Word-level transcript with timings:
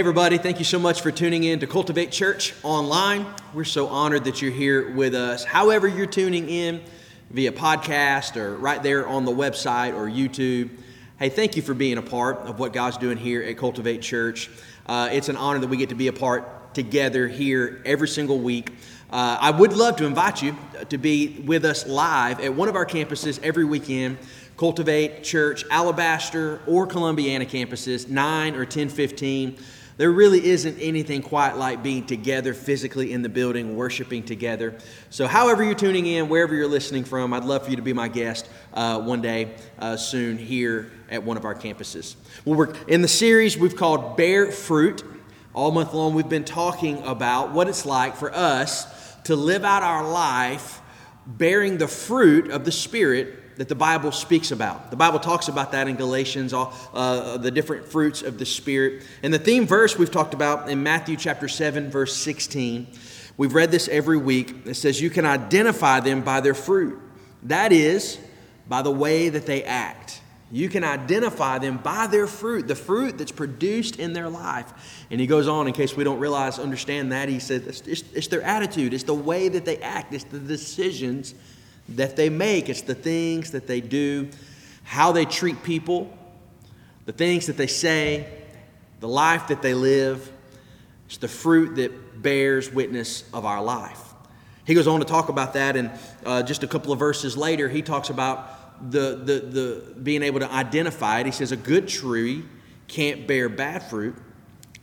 Hey, 0.00 0.02
everybody, 0.02 0.38
thank 0.38 0.58
you 0.58 0.64
so 0.64 0.78
much 0.78 1.02
for 1.02 1.10
tuning 1.10 1.44
in 1.44 1.60
to 1.60 1.66
Cultivate 1.66 2.10
Church 2.10 2.54
online. 2.62 3.26
We're 3.52 3.64
so 3.64 3.86
honored 3.86 4.24
that 4.24 4.40
you're 4.40 4.50
here 4.50 4.90
with 4.92 5.14
us. 5.14 5.44
However, 5.44 5.86
you're 5.86 6.06
tuning 6.06 6.48
in 6.48 6.80
via 7.28 7.52
podcast 7.52 8.38
or 8.38 8.56
right 8.56 8.82
there 8.82 9.06
on 9.06 9.26
the 9.26 9.30
website 9.30 9.92
or 9.92 10.08
YouTube. 10.08 10.70
Hey, 11.18 11.28
thank 11.28 11.54
you 11.54 11.60
for 11.60 11.74
being 11.74 11.98
a 11.98 12.02
part 12.02 12.38
of 12.38 12.58
what 12.58 12.72
God's 12.72 12.96
doing 12.96 13.18
here 13.18 13.42
at 13.42 13.58
Cultivate 13.58 14.00
Church. 14.00 14.48
Uh, 14.86 15.10
it's 15.12 15.28
an 15.28 15.36
honor 15.36 15.58
that 15.58 15.68
we 15.68 15.76
get 15.76 15.90
to 15.90 15.94
be 15.94 16.08
a 16.08 16.14
part 16.14 16.72
together 16.72 17.28
here 17.28 17.82
every 17.84 18.08
single 18.08 18.38
week. 18.38 18.72
Uh, 19.10 19.36
I 19.38 19.50
would 19.50 19.74
love 19.74 19.96
to 19.96 20.06
invite 20.06 20.40
you 20.40 20.56
to 20.88 20.96
be 20.96 21.42
with 21.44 21.66
us 21.66 21.86
live 21.86 22.40
at 22.40 22.54
one 22.54 22.70
of 22.70 22.74
our 22.74 22.86
campuses 22.86 23.38
every 23.42 23.66
weekend. 23.66 24.16
Cultivate 24.56 25.22
Church, 25.24 25.62
Alabaster, 25.70 26.62
or 26.66 26.86
Columbiana 26.86 27.44
campuses, 27.44 28.08
9 28.08 28.56
or 28.56 28.64
10 28.64 28.88
15. 28.88 29.58
There 30.00 30.10
really 30.10 30.46
isn't 30.46 30.78
anything 30.78 31.20
quite 31.20 31.58
like 31.58 31.82
being 31.82 32.06
together 32.06 32.54
physically 32.54 33.12
in 33.12 33.20
the 33.20 33.28
building, 33.28 33.76
worshiping 33.76 34.22
together. 34.22 34.78
So, 35.10 35.26
however 35.26 35.62
you're 35.62 35.74
tuning 35.74 36.06
in, 36.06 36.30
wherever 36.30 36.54
you're 36.54 36.66
listening 36.66 37.04
from, 37.04 37.34
I'd 37.34 37.44
love 37.44 37.64
for 37.64 37.70
you 37.70 37.76
to 37.76 37.82
be 37.82 37.92
my 37.92 38.08
guest 38.08 38.48
uh, 38.72 38.98
one 38.98 39.20
day 39.20 39.56
uh, 39.78 39.98
soon 39.98 40.38
here 40.38 40.90
at 41.10 41.22
one 41.22 41.36
of 41.36 41.44
our 41.44 41.54
campuses. 41.54 42.16
Well, 42.46 42.56
we're 42.56 42.72
in 42.86 43.02
the 43.02 43.08
series 43.08 43.58
we've 43.58 43.76
called 43.76 44.16
Bear 44.16 44.50
Fruit. 44.50 45.04
All 45.52 45.70
month 45.70 45.92
long, 45.92 46.14
we've 46.14 46.26
been 46.26 46.46
talking 46.46 47.02
about 47.02 47.52
what 47.52 47.68
it's 47.68 47.84
like 47.84 48.16
for 48.16 48.34
us 48.34 49.14
to 49.24 49.36
live 49.36 49.66
out 49.66 49.82
our 49.82 50.10
life 50.10 50.80
bearing 51.26 51.76
the 51.76 51.88
fruit 51.88 52.50
of 52.50 52.64
the 52.64 52.72
Spirit 52.72 53.39
that 53.60 53.68
the 53.68 53.74
Bible 53.74 54.10
speaks 54.10 54.52
about. 54.52 54.88
The 54.90 54.96
Bible 54.96 55.18
talks 55.18 55.48
about 55.48 55.72
that 55.72 55.86
in 55.86 55.96
Galatians, 55.96 56.54
all 56.54 56.72
uh, 56.94 57.36
the 57.36 57.50
different 57.50 57.84
fruits 57.84 58.22
of 58.22 58.38
the 58.38 58.46
Spirit. 58.46 59.02
And 59.22 59.34
the 59.34 59.38
theme 59.38 59.66
verse 59.66 59.98
we've 59.98 60.10
talked 60.10 60.32
about 60.32 60.70
in 60.70 60.82
Matthew 60.82 61.14
chapter 61.18 61.46
7, 61.46 61.90
verse 61.90 62.16
16. 62.16 62.86
We've 63.36 63.52
read 63.52 63.70
this 63.70 63.86
every 63.88 64.16
week. 64.16 64.64
It 64.64 64.76
says, 64.76 64.98
You 64.98 65.10
can 65.10 65.26
identify 65.26 66.00
them 66.00 66.22
by 66.22 66.40
their 66.40 66.54
fruit. 66.54 66.98
That 67.42 67.70
is, 67.70 68.18
by 68.66 68.80
the 68.80 68.90
way 68.90 69.28
that 69.28 69.44
they 69.44 69.62
act. 69.62 70.22
You 70.50 70.70
can 70.70 70.82
identify 70.82 71.58
them 71.58 71.76
by 71.76 72.06
their 72.06 72.26
fruit, 72.26 72.66
the 72.66 72.74
fruit 72.74 73.18
that's 73.18 73.30
produced 73.30 73.96
in 73.96 74.14
their 74.14 74.30
life. 74.30 75.04
And 75.10 75.20
he 75.20 75.26
goes 75.26 75.48
on, 75.48 75.66
in 75.66 75.74
case 75.74 75.94
we 75.94 76.02
don't 76.02 76.18
realize, 76.18 76.58
understand 76.58 77.12
that, 77.12 77.28
he 77.28 77.40
says 77.40 77.66
it's, 77.86 78.04
it's 78.14 78.28
their 78.28 78.40
attitude, 78.40 78.94
it's 78.94 79.04
the 79.04 79.12
way 79.12 79.50
that 79.50 79.66
they 79.66 79.76
act, 79.80 80.14
it's 80.14 80.24
the 80.24 80.38
decisions 80.38 81.34
that 81.90 82.16
they 82.16 82.30
make, 82.30 82.68
it's 82.68 82.82
the 82.82 82.94
things 82.94 83.50
that 83.52 83.66
they 83.66 83.80
do, 83.80 84.28
how 84.84 85.12
they 85.12 85.24
treat 85.24 85.62
people, 85.62 86.16
the 87.06 87.12
things 87.12 87.46
that 87.46 87.56
they 87.56 87.66
say, 87.66 88.26
the 89.00 89.08
life 89.08 89.48
that 89.48 89.62
they 89.62 89.74
live. 89.74 90.30
It's 91.06 91.16
the 91.16 91.28
fruit 91.28 91.76
that 91.76 92.22
bears 92.22 92.70
witness 92.72 93.24
of 93.32 93.44
our 93.44 93.62
life. 93.62 94.00
He 94.64 94.74
goes 94.74 94.86
on 94.86 95.00
to 95.00 95.06
talk 95.06 95.28
about 95.28 95.54
that, 95.54 95.76
and 95.76 95.90
uh, 96.24 96.42
just 96.42 96.62
a 96.62 96.68
couple 96.68 96.92
of 96.92 96.98
verses 96.98 97.36
later, 97.36 97.68
he 97.68 97.82
talks 97.82 98.10
about 98.10 98.90
the, 98.90 99.16
the, 99.16 99.40
the 99.40 99.94
being 100.00 100.22
able 100.22 100.40
to 100.40 100.52
identify 100.52 101.20
it. 101.20 101.26
He 101.26 101.32
says, 101.32 101.50
A 101.50 101.56
good 101.56 101.88
tree 101.88 102.44
can't 102.86 103.26
bear 103.26 103.48
bad 103.48 103.82
fruit, 103.82 104.16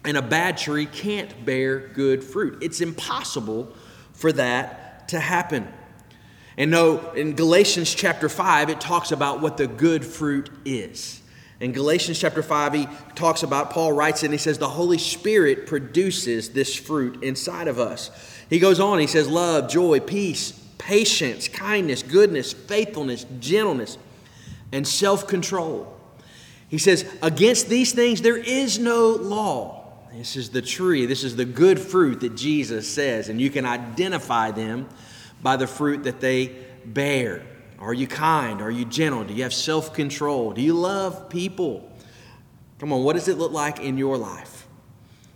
and 0.04 0.18
a 0.18 0.22
bad 0.22 0.58
tree 0.58 0.86
can't 0.86 1.46
bear 1.46 1.80
good 1.80 2.24
fruit. 2.24 2.58
It's 2.62 2.82
impossible 2.82 3.74
for 4.14 4.32
that 4.34 5.08
to 5.10 5.20
happen. 5.20 5.68
And 6.58 6.72
no, 6.72 7.12
in 7.12 7.36
Galatians 7.36 7.94
chapter 7.94 8.28
5, 8.28 8.70
it 8.70 8.82
talks 8.82 9.12
about 9.12 9.42
what 9.42 9.58
the 9.58 9.68
good 9.68 10.04
fruit 10.04 10.50
is. 10.66 11.22
In 11.60 11.72
Galatians 11.72 12.20
chapter 12.20 12.42
5, 12.42 12.74
he 12.74 12.88
talks 13.16 13.44
about, 13.44 13.70
Paul 13.70 13.94
writes 13.94 14.24
and 14.24 14.32
he 14.32 14.38
says, 14.38 14.58
the 14.58 14.68
Holy 14.68 14.98
Spirit 14.98 15.68
produces 15.68 16.50
this 16.50 16.76
fruit 16.76 17.24
inside 17.24 17.68
of 17.68 17.80
us. 17.80 18.12
He 18.50 18.60
goes 18.60 18.80
on, 18.80 19.00
he 19.00 19.08
says, 19.08 19.28
love, 19.28 19.70
joy, 19.70 20.00
peace, 20.00 20.52
patience, 20.78 21.48
kindness, 21.48 22.02
goodness, 22.02 22.54
faithfulness, 22.54 23.26
gentleness, 23.40 23.98
and 24.72 24.88
self 24.88 25.28
control. 25.28 25.96
He 26.70 26.78
says, 26.78 27.06
against 27.22 27.70
these 27.70 27.92
things 27.92 28.22
there 28.22 28.38
is 28.38 28.80
no 28.80 29.10
law. 29.10 29.76
This 30.14 30.36
is 30.36 30.50
the 30.50 30.62
tree, 30.62 31.06
this 31.06 31.24
is 31.24 31.36
the 31.36 31.46
good 31.46 31.80
fruit 31.80 32.22
that 32.22 32.36
Jesus 32.36 32.92
says, 32.92 33.30
and 33.30 33.40
you 33.40 33.50
can 33.50 33.66
identify 33.66 34.52
them 34.52 34.88
by 35.42 35.56
the 35.56 35.68
fruit 35.68 36.04
that 36.04 36.20
they 36.20 36.56
bear. 36.86 37.44
Are 37.80 37.94
you 37.94 38.08
kind? 38.08 38.62
Are 38.62 38.72
you 38.72 38.86
gentle? 38.86 39.24
Do 39.24 39.34
you 39.34 39.44
have 39.44 39.54
self 39.54 39.94
control? 39.94 40.52
Do 40.52 40.62
you 40.62 40.74
love 40.74 41.30
people? 41.30 41.92
Come 42.80 42.94
on, 42.94 43.04
what 43.04 43.14
does 43.14 43.28
it 43.28 43.38
look 43.38 43.52
like 43.52 43.80
in 43.80 43.98
your 43.98 44.18
life? 44.18 44.68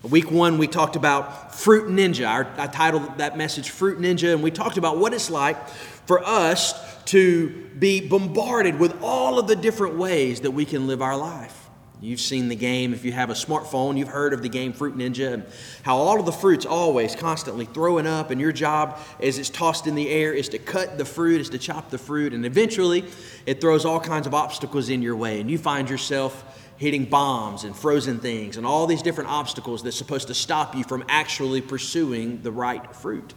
Week 0.03 0.31
one, 0.31 0.57
we 0.57 0.67
talked 0.67 0.95
about 0.95 1.53
Fruit 1.53 1.87
Ninja. 1.87 2.25
I 2.57 2.67
titled 2.67 3.19
that 3.19 3.37
message 3.37 3.69
Fruit 3.69 3.99
Ninja, 3.99 4.33
and 4.33 4.41
we 4.41 4.49
talked 4.49 4.77
about 4.77 4.97
what 4.97 5.13
it's 5.13 5.29
like 5.29 5.69
for 5.69 6.23
us 6.23 6.73
to 7.05 7.49
be 7.77 8.07
bombarded 8.07 8.79
with 8.79 8.99
all 9.03 9.37
of 9.37 9.47
the 9.47 9.55
different 9.55 9.97
ways 9.97 10.41
that 10.41 10.51
we 10.51 10.65
can 10.65 10.87
live 10.87 11.01
our 11.01 11.15
life. 11.15 11.60
You've 12.03 12.19
seen 12.19 12.47
the 12.47 12.55
game. 12.55 12.95
If 12.95 13.05
you 13.05 13.11
have 13.11 13.29
a 13.29 13.33
smartphone, 13.33 13.95
you've 13.95 14.07
heard 14.07 14.33
of 14.33 14.41
the 14.41 14.49
game 14.49 14.73
Fruit 14.73 14.97
Ninja 14.97 15.33
and 15.33 15.45
how 15.83 15.97
all 15.97 16.19
of 16.19 16.25
the 16.25 16.31
fruit's 16.31 16.65
always 16.65 17.15
constantly 17.15 17.65
throwing 17.65 18.07
up, 18.07 18.31
and 18.31 18.41
your 18.41 18.51
job 18.51 18.99
as 19.19 19.37
it's 19.37 19.51
tossed 19.51 19.85
in 19.85 19.93
the 19.93 20.09
air 20.09 20.33
is 20.33 20.49
to 20.49 20.57
cut 20.57 20.97
the 20.97 21.05
fruit, 21.05 21.39
is 21.41 21.49
to 21.49 21.59
chop 21.59 21.91
the 21.91 21.99
fruit, 21.99 22.33
and 22.33 22.43
eventually 22.43 23.05
it 23.45 23.61
throws 23.61 23.85
all 23.85 23.99
kinds 23.99 24.25
of 24.25 24.33
obstacles 24.33 24.89
in 24.89 25.03
your 25.03 25.15
way, 25.15 25.39
and 25.39 25.51
you 25.51 25.59
find 25.59 25.91
yourself 25.91 26.43
hitting 26.77 27.05
bombs 27.05 27.65
and 27.65 27.75
frozen 27.75 28.17
things 28.17 28.57
and 28.57 28.65
all 28.65 28.87
these 28.87 29.03
different 29.03 29.29
obstacles 29.29 29.83
that's 29.83 29.95
supposed 29.95 30.27
to 30.27 30.33
stop 30.33 30.73
you 30.73 30.83
from 30.83 31.03
actually 31.07 31.61
pursuing 31.61 32.41
the 32.41 32.51
right 32.51 32.95
fruit. 32.95 33.35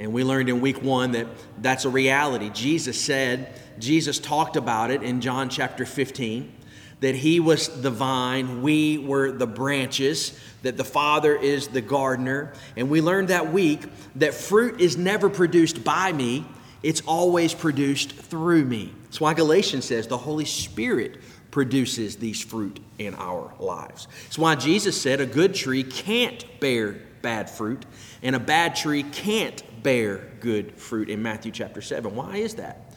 And 0.00 0.12
we 0.12 0.24
learned 0.24 0.48
in 0.48 0.60
week 0.60 0.82
one 0.82 1.12
that 1.12 1.28
that's 1.58 1.84
a 1.84 1.88
reality. 1.88 2.50
Jesus 2.50 3.00
said, 3.00 3.60
Jesus 3.78 4.18
talked 4.18 4.56
about 4.56 4.90
it 4.90 5.04
in 5.04 5.20
John 5.20 5.48
chapter 5.48 5.86
15 5.86 6.52
that 7.00 7.14
he 7.14 7.40
was 7.40 7.68
the 7.82 7.90
vine, 7.90 8.62
we 8.62 8.98
were 8.98 9.30
the 9.30 9.46
branches, 9.46 10.38
that 10.62 10.76
the 10.76 10.84
Father 10.84 11.36
is 11.36 11.68
the 11.68 11.82
gardener. 11.82 12.52
And 12.76 12.88
we 12.88 13.00
learned 13.00 13.28
that 13.28 13.52
week 13.52 13.84
that 14.16 14.34
fruit 14.34 14.80
is 14.80 14.96
never 14.96 15.28
produced 15.28 15.84
by 15.84 16.12
me, 16.12 16.46
it's 16.82 17.02
always 17.02 17.52
produced 17.52 18.12
through 18.12 18.64
me. 18.64 18.92
That's 19.04 19.20
why 19.20 19.34
Galatians 19.34 19.84
says 19.84 20.06
the 20.06 20.16
Holy 20.16 20.44
Spirit 20.44 21.20
produces 21.50 22.16
these 22.16 22.42
fruit 22.42 22.80
in 22.98 23.14
our 23.14 23.52
lives. 23.58 24.08
That's 24.24 24.38
why 24.38 24.54
Jesus 24.54 25.00
said 25.00 25.20
a 25.20 25.26
good 25.26 25.54
tree 25.54 25.82
can't 25.82 26.44
bear 26.60 26.96
bad 27.22 27.50
fruit, 27.50 27.84
and 28.22 28.36
a 28.36 28.38
bad 28.38 28.76
tree 28.76 29.02
can't 29.02 29.62
bear 29.82 30.18
good 30.40 30.78
fruit 30.78 31.08
in 31.08 31.22
Matthew 31.22 31.50
chapter 31.50 31.82
7. 31.82 32.14
Why 32.14 32.36
is 32.36 32.54
that? 32.54 32.94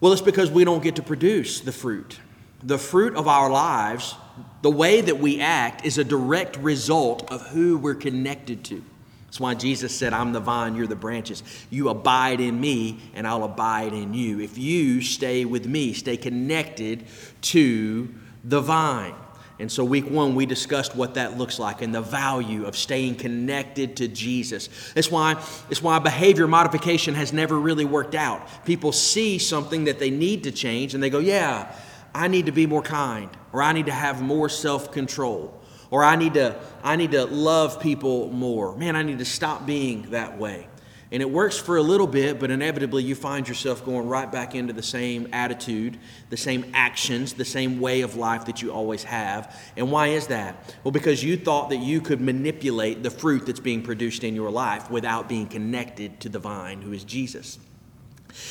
Well, 0.00 0.12
it's 0.12 0.22
because 0.22 0.50
we 0.50 0.64
don't 0.64 0.82
get 0.82 0.96
to 0.96 1.02
produce 1.02 1.60
the 1.60 1.72
fruit 1.72 2.18
the 2.62 2.78
fruit 2.78 3.14
of 3.14 3.28
our 3.28 3.50
lives, 3.50 4.14
the 4.62 4.70
way 4.70 5.00
that 5.00 5.18
we 5.18 5.40
act, 5.40 5.84
is 5.84 5.98
a 5.98 6.04
direct 6.04 6.56
result 6.58 7.30
of 7.30 7.46
who 7.48 7.78
we're 7.78 7.94
connected 7.94 8.64
to. 8.66 8.82
That's 9.26 9.40
why 9.40 9.54
Jesus 9.54 9.96
said, 9.96 10.12
I'm 10.12 10.32
the 10.32 10.40
vine, 10.40 10.76
you're 10.76 10.86
the 10.86 10.94
branches. 10.94 11.42
You 11.70 11.88
abide 11.88 12.38
in 12.38 12.60
me, 12.60 13.00
and 13.14 13.26
I'll 13.26 13.44
abide 13.44 13.94
in 13.94 14.12
you. 14.12 14.40
If 14.40 14.58
you 14.58 15.00
stay 15.00 15.46
with 15.46 15.66
me, 15.66 15.94
stay 15.94 16.18
connected 16.18 17.06
to 17.42 18.14
the 18.44 18.60
vine. 18.60 19.14
And 19.58 19.70
so, 19.70 19.84
week 19.84 20.10
one, 20.10 20.34
we 20.34 20.44
discussed 20.44 20.96
what 20.96 21.14
that 21.14 21.38
looks 21.38 21.58
like 21.58 21.82
and 21.82 21.94
the 21.94 22.02
value 22.02 22.66
of 22.66 22.76
staying 22.76 23.14
connected 23.14 23.96
to 23.98 24.08
Jesus. 24.08 24.68
That's 24.92 25.10
why, 25.10 25.34
that's 25.68 25.80
why 25.80 25.98
behavior 25.98 26.46
modification 26.48 27.14
has 27.14 27.32
never 27.32 27.58
really 27.58 27.84
worked 27.84 28.14
out. 28.14 28.46
People 28.66 28.92
see 28.92 29.38
something 29.38 29.84
that 29.84 29.98
they 29.98 30.10
need 30.10 30.44
to 30.44 30.52
change, 30.52 30.94
and 30.94 31.02
they 31.02 31.10
go, 31.10 31.20
Yeah, 31.20 31.74
I 32.14 32.28
need 32.28 32.46
to 32.46 32.52
be 32.52 32.66
more 32.66 32.82
kind, 32.82 33.30
or 33.52 33.62
I 33.62 33.72
need 33.72 33.86
to 33.86 33.92
have 33.92 34.20
more 34.20 34.48
self 34.48 34.92
control, 34.92 35.58
or 35.90 36.04
I 36.04 36.16
need, 36.16 36.34
to, 36.34 36.60
I 36.82 36.96
need 36.96 37.12
to 37.12 37.24
love 37.24 37.80
people 37.80 38.30
more. 38.30 38.76
Man, 38.76 38.96
I 38.96 39.02
need 39.02 39.18
to 39.18 39.24
stop 39.24 39.66
being 39.66 40.10
that 40.10 40.38
way. 40.38 40.68
And 41.12 41.20
it 41.20 41.30
works 41.30 41.58
for 41.58 41.76
a 41.76 41.82
little 41.82 42.06
bit, 42.06 42.40
but 42.40 42.50
inevitably 42.50 43.04
you 43.04 43.14
find 43.14 43.46
yourself 43.46 43.84
going 43.84 44.08
right 44.08 44.32
back 44.32 44.54
into 44.54 44.72
the 44.72 44.82
same 44.82 45.28
attitude, 45.30 45.98
the 46.30 46.38
same 46.38 46.70
actions, 46.72 47.34
the 47.34 47.44
same 47.44 47.80
way 47.80 48.00
of 48.00 48.16
life 48.16 48.46
that 48.46 48.62
you 48.62 48.72
always 48.72 49.04
have. 49.04 49.54
And 49.76 49.92
why 49.92 50.08
is 50.08 50.28
that? 50.28 50.74
Well, 50.82 50.90
because 50.92 51.22
you 51.22 51.36
thought 51.36 51.68
that 51.68 51.80
you 51.80 52.00
could 52.00 52.22
manipulate 52.22 53.02
the 53.02 53.10
fruit 53.10 53.44
that's 53.44 53.60
being 53.60 53.82
produced 53.82 54.24
in 54.24 54.34
your 54.34 54.50
life 54.50 54.90
without 54.90 55.28
being 55.28 55.46
connected 55.46 56.18
to 56.20 56.30
the 56.30 56.38
vine, 56.38 56.80
who 56.80 56.94
is 56.94 57.04
Jesus. 57.04 57.58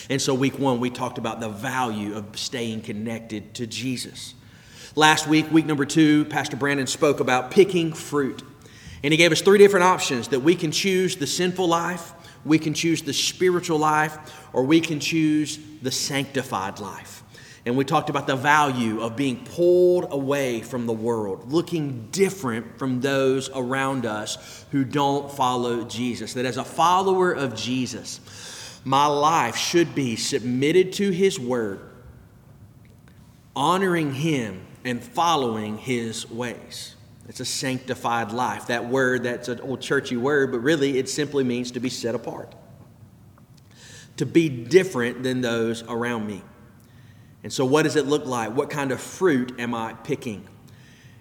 And 0.10 0.22
so, 0.22 0.34
week 0.34 0.60
one, 0.60 0.80
we 0.80 0.90
talked 0.90 1.18
about 1.18 1.40
the 1.40 1.50
value 1.50 2.16
of 2.16 2.38
staying 2.38 2.82
connected 2.82 3.54
to 3.56 3.68
Jesus. 3.68 4.34
Last 4.96 5.28
week, 5.28 5.50
week 5.52 5.66
number 5.66 5.86
two, 5.86 6.26
Pastor 6.26 6.58
Brandon 6.58 6.88
spoke 6.88 7.20
about 7.20 7.52
picking 7.52 7.94
fruit. 7.94 8.44
And 9.04 9.14
he 9.14 9.18
gave 9.18 9.32
us 9.32 9.42
three 9.42 9.58
different 9.58 9.86
options 9.86 10.28
that 10.30 10.42
we 10.42 10.56
can 10.56 10.72
choose 10.72 11.16
the 11.16 11.28
sinful 11.28 11.68
life, 11.68 12.14
we 12.44 12.60
can 12.60 12.74
choose 12.74 13.02
the 13.02 13.14
spiritual 13.14 13.80
life, 13.80 14.18
or 14.54 14.64
we 14.64 14.82
can 14.82 15.00
choose 15.00 15.60
the 15.82 15.92
sanctified 15.92 16.80
life. 16.80 17.24
And 17.66 17.78
we 17.78 17.86
talked 17.86 18.10
about 18.10 18.26
the 18.26 18.36
value 18.36 19.02
of 19.02 19.16
being 19.16 19.46
pulled 19.46 20.08
away 20.12 20.62
from 20.62 20.88
the 20.88 20.94
world, 20.94 21.52
looking 21.52 22.08
different 22.12 22.80
from 22.80 23.02
those 23.02 23.52
around 23.54 24.06
us 24.06 24.66
who 24.72 24.84
don't 24.84 25.32
follow 25.32 25.84
Jesus. 25.84 26.34
That 26.34 26.46
as 26.46 26.58
a 26.58 26.64
follower 26.64 27.32
of 27.32 27.56
Jesus, 27.56 28.20
my 28.84 29.06
life 29.06 29.56
should 29.56 29.94
be 29.94 30.16
submitted 30.16 30.94
to 30.94 31.12
His 31.12 31.40
Word, 31.40 31.82
honoring 33.56 34.14
Him 34.14 34.66
and 34.84 35.04
following 35.04 35.78
His 35.78 36.30
ways. 36.30 36.96
It's 37.30 37.40
a 37.40 37.46
sanctified 37.46 38.32
life. 38.32 38.68
That 38.68 38.88
word, 38.88 39.24
that's 39.24 39.48
an 39.48 39.62
old 39.62 39.82
churchy 39.82 40.18
word, 40.18 40.52
but 40.52 40.60
really 40.60 40.98
it 40.98 41.08
simply 41.08 41.44
means 41.44 41.72
to 41.72 41.80
be 41.80 41.90
set 41.90 42.16
apart, 42.16 42.54
to 44.18 44.26
be 44.26 44.50
different 44.50 45.24
than 45.24 45.42
those 45.42 45.84
around 45.84 46.28
me. 46.28 46.42
And 47.44 47.54
so, 47.54 47.66
what 47.66 47.84
does 47.84 47.96
it 47.96 48.06
look 48.06 48.26
like? 48.26 48.56
What 48.56 48.70
kind 48.70 48.92
of 48.92 49.00
fruit 49.00 49.60
am 49.60 49.74
I 49.74 49.94
picking? 49.94 50.48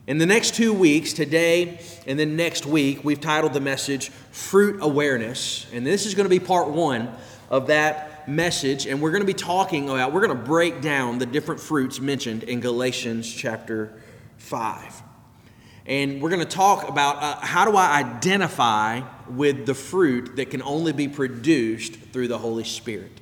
In 0.06 0.18
the 0.18 0.26
next 0.26 0.54
two 0.54 0.72
weeks, 0.72 1.12
today 1.12 1.80
and 2.06 2.18
then 2.18 2.34
next 2.34 2.66
week, 2.66 3.04
we've 3.04 3.20
titled 3.20 3.52
the 3.52 3.60
message 3.60 4.08
Fruit 4.32 4.78
Awareness. 4.82 5.66
And 5.72 5.86
this 5.86 6.06
is 6.06 6.14
going 6.14 6.24
to 6.24 6.30
be 6.30 6.40
part 6.40 6.68
one 6.70 7.08
of 7.50 7.66
that 7.66 8.28
message. 8.28 8.86
And 8.86 9.02
we're 9.02 9.10
going 9.10 9.22
to 9.22 9.26
be 9.26 9.34
talking 9.34 9.90
about, 9.90 10.12
we're 10.12 10.24
going 10.26 10.38
to 10.38 10.44
break 10.44 10.80
down 10.80 11.18
the 11.18 11.26
different 11.26 11.60
fruits 11.60 12.00
mentioned 12.00 12.44
in 12.44 12.60
Galatians 12.60 13.30
chapter 13.30 13.92
5. 14.38 15.02
And 15.86 16.22
we're 16.22 16.30
going 16.30 16.46
to 16.46 16.56
talk 16.56 16.88
about 16.88 17.16
uh, 17.16 17.40
how 17.40 17.64
do 17.64 17.76
I 17.76 17.98
identify 17.98 19.02
with 19.28 19.66
the 19.66 19.74
fruit 19.74 20.36
that 20.36 20.50
can 20.50 20.62
only 20.62 20.92
be 20.92 21.08
produced 21.08 21.94
through 21.94 22.28
the 22.28 22.38
Holy 22.38 22.64
Spirit. 22.64 23.12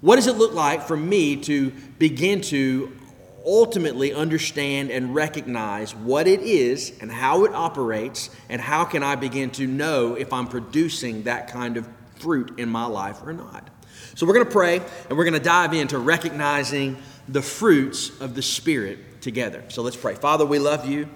What 0.00 0.16
does 0.16 0.28
it 0.28 0.36
look 0.36 0.54
like 0.54 0.82
for 0.82 0.96
me 0.96 1.36
to 1.42 1.72
begin 1.98 2.40
to 2.42 2.96
ultimately 3.44 4.12
understand 4.12 4.90
and 4.90 5.14
recognize 5.14 5.94
what 5.94 6.28
it 6.28 6.40
is 6.40 6.92
and 7.00 7.10
how 7.10 7.44
it 7.44 7.54
operates, 7.54 8.30
and 8.48 8.60
how 8.60 8.84
can 8.84 9.02
I 9.02 9.16
begin 9.16 9.50
to 9.52 9.66
know 9.66 10.14
if 10.14 10.32
I'm 10.32 10.46
producing 10.46 11.22
that 11.24 11.48
kind 11.48 11.76
of 11.76 11.88
fruit 12.20 12.58
in 12.58 12.68
my 12.68 12.86
life 12.86 13.20
or 13.24 13.32
not? 13.32 13.68
So, 14.14 14.26
we're 14.26 14.34
going 14.34 14.46
to 14.46 14.52
pray 14.52 14.80
and 15.08 15.18
we're 15.18 15.24
going 15.24 15.34
to 15.34 15.40
dive 15.40 15.74
into 15.74 15.98
recognizing 15.98 16.96
the 17.28 17.42
fruits 17.42 18.18
of 18.20 18.34
the 18.34 18.42
Spirit 18.42 19.20
together. 19.20 19.64
So, 19.68 19.82
let's 19.82 19.96
pray. 19.96 20.14
Father, 20.14 20.46
we 20.46 20.58
love 20.58 20.86
you. 20.86 21.08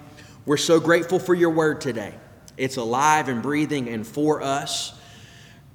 We're 0.45 0.57
so 0.57 0.79
grateful 0.79 1.19
for 1.19 1.33
your 1.33 1.51
word 1.51 1.79
today. 1.81 2.15
It's 2.57 2.77
alive 2.77 3.29
and 3.29 3.41
breathing 3.41 3.87
and 3.89 4.05
for 4.05 4.41
us. 4.41 4.93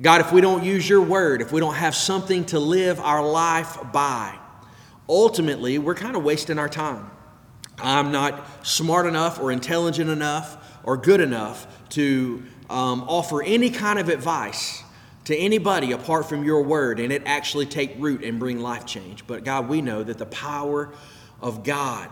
God, 0.01 0.21
if 0.21 0.31
we 0.31 0.41
don't 0.41 0.63
use 0.63 0.89
your 0.89 1.01
word, 1.01 1.43
if 1.43 1.51
we 1.51 1.61
don't 1.61 1.75
have 1.75 1.95
something 1.95 2.45
to 2.47 2.61
live 2.61 3.01
our 3.01 3.27
life 3.27 3.79
by, 3.93 4.39
ultimately 5.09 5.79
we're 5.79 5.97
kind 5.97 6.15
of 6.15 6.23
wasting 6.23 6.59
our 6.59 6.69
time. 6.69 7.11
I'm 7.79 8.13
not 8.13 8.67
smart 8.67 9.07
enough 9.07 9.41
or 9.41 9.51
intelligent 9.51 10.11
enough 10.11 10.57
or 10.85 10.97
good 10.97 11.21
enough 11.21 11.67
to 11.91 12.43
um, 12.71 13.05
offer 13.09 13.43
any 13.43 13.71
kind 13.71 13.99
of 13.99 14.09
advice 14.09 14.83
to 15.29 15.37
anybody 15.37 15.93
apart 15.93 16.27
from 16.27 16.43
your 16.43 16.63
word 16.63 16.99
and 16.99 17.13
it 17.13 17.23
actually 17.27 17.67
take 17.67 17.95
root 17.99 18.25
and 18.25 18.39
bring 18.39 18.61
life 18.61 18.87
change. 18.87 19.27
But 19.27 19.45
God, 19.45 19.69
we 19.69 19.83
know 19.83 20.03
that 20.03 20.17
the 20.17 20.25
power 20.25 20.91
of 21.43 21.63
God 21.65 22.09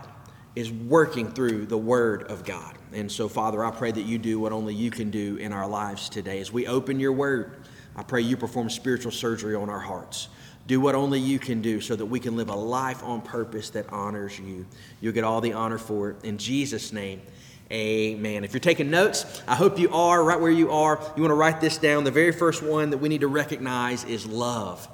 is 0.55 0.71
working 0.71 1.31
through 1.31 1.65
the 1.65 1.79
word 1.79 2.25
of 2.25 2.45
God. 2.45 2.77
And 2.93 3.11
so, 3.11 3.27
Father, 3.27 3.65
I 3.65 3.71
pray 3.71 3.91
that 3.91 4.03
you 4.03 4.19
do 4.19 4.39
what 4.39 4.51
only 4.51 4.75
you 4.75 4.91
can 4.91 5.09
do 5.09 5.37
in 5.37 5.51
our 5.51 5.67
lives 5.67 6.09
today. 6.09 6.39
As 6.39 6.51
we 6.51 6.67
open 6.67 6.99
your 6.99 7.11
word, 7.11 7.63
I 7.95 8.03
pray 8.03 8.21
you 8.21 8.37
perform 8.37 8.69
spiritual 8.69 9.11
surgery 9.11 9.55
on 9.55 9.67
our 9.67 9.79
hearts. 9.79 10.27
Do 10.67 10.79
what 10.79 10.93
only 10.93 11.19
you 11.19 11.39
can 11.39 11.59
do 11.59 11.81
so 11.81 11.95
that 11.95 12.05
we 12.05 12.19
can 12.19 12.35
live 12.35 12.49
a 12.49 12.55
life 12.55 13.01
on 13.01 13.23
purpose 13.23 13.71
that 13.71 13.91
honors 13.91 14.37
you. 14.37 14.67
You'll 15.01 15.13
get 15.13 15.23
all 15.23 15.41
the 15.41 15.53
honor 15.53 15.79
for 15.79 16.11
it. 16.11 16.23
In 16.23 16.37
Jesus' 16.37 16.93
name, 16.93 17.23
amen. 17.71 18.43
If 18.43 18.53
you're 18.53 18.59
taking 18.59 18.89
notes, 18.89 19.41
I 19.47 19.55
hope 19.55 19.79
you 19.79 19.93
are 19.93 20.23
right 20.23 20.39
where 20.39 20.51
you 20.51 20.71
are. 20.71 20.99
You 21.15 21.21
want 21.21 21.31
to 21.31 21.35
write 21.35 21.61
this 21.61 21.77
down. 21.77 22.03
The 22.03 22.11
very 22.11 22.31
first 22.31 22.63
one 22.63 22.91
that 22.91 22.97
we 22.97 23.09
need 23.09 23.21
to 23.21 23.27
recognize 23.27 24.03
is 24.03 24.25
love. 24.25 24.87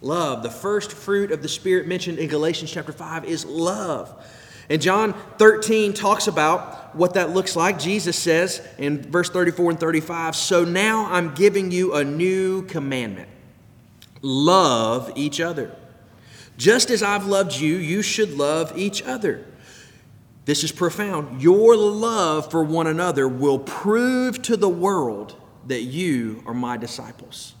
Love. 0.00 0.42
The 0.42 0.50
first 0.50 0.92
fruit 0.92 1.30
of 1.30 1.42
the 1.42 1.48
Spirit 1.48 1.86
mentioned 1.86 2.18
in 2.18 2.28
Galatians 2.28 2.70
chapter 2.70 2.92
5 2.92 3.24
is 3.24 3.44
love. 3.44 4.26
And 4.68 4.80
John 4.80 5.14
13 5.38 5.92
talks 5.92 6.28
about 6.28 6.94
what 6.96 7.14
that 7.14 7.30
looks 7.30 7.56
like. 7.56 7.78
Jesus 7.78 8.18
says 8.18 8.66
in 8.78 9.02
verse 9.02 9.30
34 9.30 9.72
and 9.72 9.80
35 9.80 10.36
So 10.36 10.64
now 10.64 11.06
I'm 11.10 11.34
giving 11.34 11.70
you 11.70 11.94
a 11.94 12.04
new 12.04 12.62
commandment 12.62 13.28
love 14.22 15.12
each 15.16 15.40
other. 15.40 15.74
Just 16.56 16.90
as 16.90 17.02
I've 17.02 17.26
loved 17.26 17.56
you, 17.56 17.76
you 17.76 18.02
should 18.02 18.38
love 18.38 18.78
each 18.78 19.02
other. 19.02 19.44
This 20.44 20.64
is 20.64 20.72
profound. 20.72 21.40
Your 21.40 21.76
love 21.76 22.50
for 22.50 22.64
one 22.64 22.86
another 22.86 23.28
will 23.28 23.58
prove 23.58 24.42
to 24.42 24.56
the 24.56 24.68
world 24.68 25.36
that 25.66 25.82
you 25.82 26.42
are 26.46 26.54
my 26.54 26.76
disciples. 26.76 27.54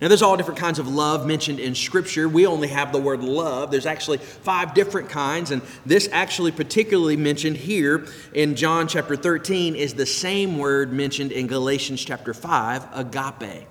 Now, 0.00 0.06
there's 0.06 0.22
all 0.22 0.36
different 0.36 0.60
kinds 0.60 0.78
of 0.78 0.86
love 0.86 1.26
mentioned 1.26 1.58
in 1.58 1.74
Scripture. 1.74 2.28
We 2.28 2.46
only 2.46 2.68
have 2.68 2.92
the 2.92 3.00
word 3.00 3.22
love. 3.24 3.72
There's 3.72 3.86
actually 3.86 4.18
five 4.18 4.72
different 4.72 5.08
kinds, 5.08 5.50
and 5.50 5.60
this 5.84 6.08
actually 6.12 6.52
particularly 6.52 7.16
mentioned 7.16 7.56
here 7.56 8.06
in 8.32 8.54
John 8.54 8.86
chapter 8.86 9.16
13 9.16 9.74
is 9.74 9.94
the 9.94 10.06
same 10.06 10.56
word 10.56 10.92
mentioned 10.92 11.32
in 11.32 11.48
Galatians 11.48 12.04
chapter 12.04 12.32
5, 12.32 12.86
agape. 12.92 13.66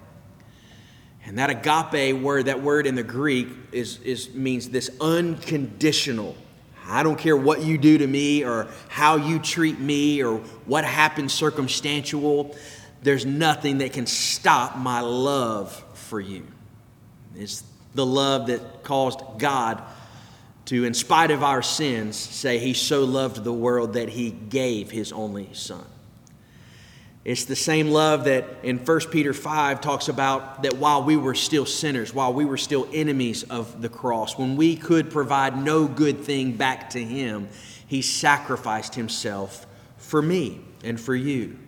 And 1.25 1.38
that 1.38 1.49
agape 1.49 2.21
word, 2.21 2.45
that 2.45 2.61
word 2.61 2.88
in 2.88 2.95
the 2.95 3.03
Greek, 3.03 3.47
is, 3.71 3.99
is 3.99 4.33
means 4.33 4.69
this 4.69 4.89
unconditional. 4.99 6.35
I 6.87 7.03
don't 7.03 7.17
care 7.17 7.35
what 7.35 7.61
you 7.61 7.77
do 7.77 7.97
to 7.97 8.07
me 8.07 8.43
or 8.45 8.67
how 8.87 9.17
you 9.17 9.39
treat 9.39 9.79
me 9.79 10.23
or 10.23 10.37
what 10.65 10.85
happens 10.85 11.33
circumstantial. 11.33 12.55
There's 13.01 13.25
nothing 13.25 13.79
that 13.79 13.93
can 13.93 14.05
stop 14.05 14.77
my 14.77 15.01
love 15.01 15.83
for 15.93 16.19
you. 16.19 16.47
It's 17.35 17.63
the 17.93 18.05
love 18.05 18.47
that 18.47 18.83
caused 18.83 19.19
God 19.37 19.83
to, 20.65 20.85
in 20.85 20.93
spite 20.93 21.31
of 21.31 21.43
our 21.43 21.61
sins, 21.61 22.15
say 22.15 22.59
he 22.59 22.73
so 22.73 23.03
loved 23.03 23.43
the 23.43 23.53
world 23.53 23.93
that 23.93 24.09
he 24.09 24.31
gave 24.31 24.91
his 24.91 25.11
only 25.11 25.49
son. 25.53 25.85
It's 27.27 27.43
the 27.43 27.57
same 27.57 27.89
love 27.89 28.23
that 28.23 28.45
in 28.63 28.77
1 28.77 28.99
Peter 29.11 29.33
5 29.33 29.81
talks 29.81 30.07
about 30.07 30.63
that 30.63 30.77
while 30.77 31.03
we 31.03 31.17
were 31.17 31.35
still 31.35 31.65
sinners, 31.65 32.13
while 32.13 32.33
we 32.33 32.45
were 32.45 32.55
still 32.55 32.87
enemies 32.93 33.43
of 33.43 33.81
the 33.81 33.89
cross, 33.89 34.37
when 34.37 34.55
we 34.55 34.77
could 34.77 35.11
provide 35.11 35.61
no 35.61 35.89
good 35.89 36.21
thing 36.21 36.53
back 36.53 36.91
to 36.91 37.03
him, 37.03 37.49
he 37.85 38.01
sacrificed 38.01 38.95
himself 38.95 39.67
for 39.97 40.21
me 40.21 40.61
and 40.85 41.01
for 41.01 41.13
you. 41.13 41.59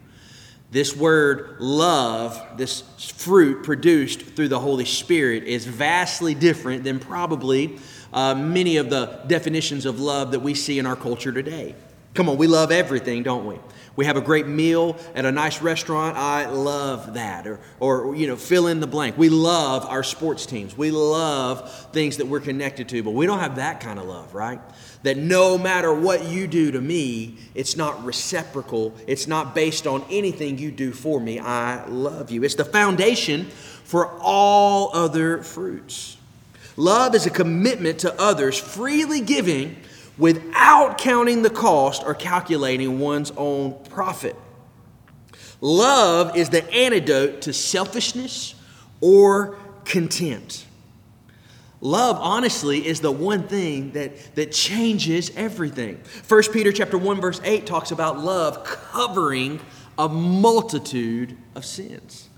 This 0.72 0.96
word 0.96 1.58
love, 1.60 2.42
this 2.56 2.84
fruit 3.18 3.66
produced 3.66 4.22
through 4.22 4.48
the 4.48 4.62
Holy 4.62 4.86
Spirit, 4.86 5.44
is 5.44 5.66
vastly 5.66 6.36
different 6.36 6.86
than 6.86 7.02
probably 7.02 7.80
uh, 8.14 8.34
many 8.34 8.78
of 8.78 8.90
the 8.90 9.24
definitions 9.28 9.86
of 9.86 10.00
love 10.00 10.32
that 10.32 10.40
we 10.40 10.54
see 10.54 10.80
in 10.80 10.86
our 10.86 10.96
culture 10.96 11.34
today. 11.34 11.76
Come 12.14 12.30
on, 12.30 12.38
we 12.38 12.48
love 12.48 12.72
everything, 12.72 13.24
don't 13.24 13.46
we? 13.46 13.60
We 13.96 14.06
have 14.06 14.16
a 14.16 14.22
great 14.22 14.48
meal 14.48 14.98
at 15.14 15.26
a 15.26 15.32
nice 15.32 15.62
restaurant. 15.62 16.16
I 16.16 16.48
love 16.48 17.16
that. 17.16 17.46
Or, 17.46 17.60
or, 17.80 18.16
you 18.16 18.28
know, 18.28 18.38
fill 18.38 18.68
in 18.68 18.80
the 18.80 18.88
blank. 18.88 19.18
We 19.18 19.28
love 19.28 19.86
our 19.86 20.04
sports 20.04 20.46
teams. 20.46 20.78
We 20.78 20.90
love 20.90 21.92
things 21.92 22.18
that 22.18 22.28
we're 22.28 22.40
connected 22.40 22.88
to, 22.90 23.04
but 23.04 23.12
we 23.12 23.26
don't 23.26 23.40
have 23.40 23.58
that 23.58 23.82
kind 23.82 24.00
of 24.00 24.06
love, 24.06 24.34
right? 24.34 24.62
That 25.04 25.18
no 25.18 25.58
matter 25.58 25.94
what 25.94 26.24
you 26.26 26.48
do 26.48 26.72
to 26.72 26.80
me, 26.80 27.40
it's 27.56 27.76
not 27.76 28.04
reciprocal. 28.06 28.96
It's 29.06 29.28
not 29.28 29.54
based 29.54 29.86
on 29.86 30.06
anything 30.10 30.58
you 30.58 30.72
do 30.72 30.94
for 30.94 31.20
me. 31.20 31.40
I 31.40 31.86
love 31.86 32.32
you. 32.32 32.44
It's 32.44 32.56
the 32.56 32.66
foundation 32.66 33.46
for 33.84 34.18
all 34.22 34.92
other 34.94 35.44
fruits. 35.44 36.16
Love 36.78 37.16
is 37.16 37.26
a 37.26 37.30
commitment 37.30 38.00
to 38.00 38.22
others, 38.22 38.58
freely 38.58 39.20
giving 39.20 39.76
without 40.20 40.98
counting 41.00 41.42
the 41.42 41.50
cost 41.50 42.04
or 42.06 42.14
calculating 42.14 43.00
one's 43.00 43.32
own 43.38 43.74
profit. 43.86 44.36
Love 45.62 46.38
is 46.38 46.50
the 46.50 46.70
antidote 46.72 47.42
to 47.42 47.54
selfishness 47.54 48.54
or 49.02 49.58
contempt. 49.86 50.66
Love, 51.82 52.18
honestly, 52.20 52.86
is 52.86 53.00
the 53.00 53.12
one 53.12 53.44
thing 53.44 53.92
that, 53.92 54.36
that 54.36 54.52
changes 54.52 55.32
everything. 55.36 56.00
1 56.28 56.44
Peter 56.52 56.74
chapter 56.74 56.98
1, 56.98 57.22
verse 57.22 57.40
8 57.44 57.66
talks 57.66 57.92
about 57.92 58.20
love 58.20 58.66
covering 58.66 59.62
a 59.98 60.10
multitude 60.10 61.38
of 61.56 61.66
sins. 61.66 62.29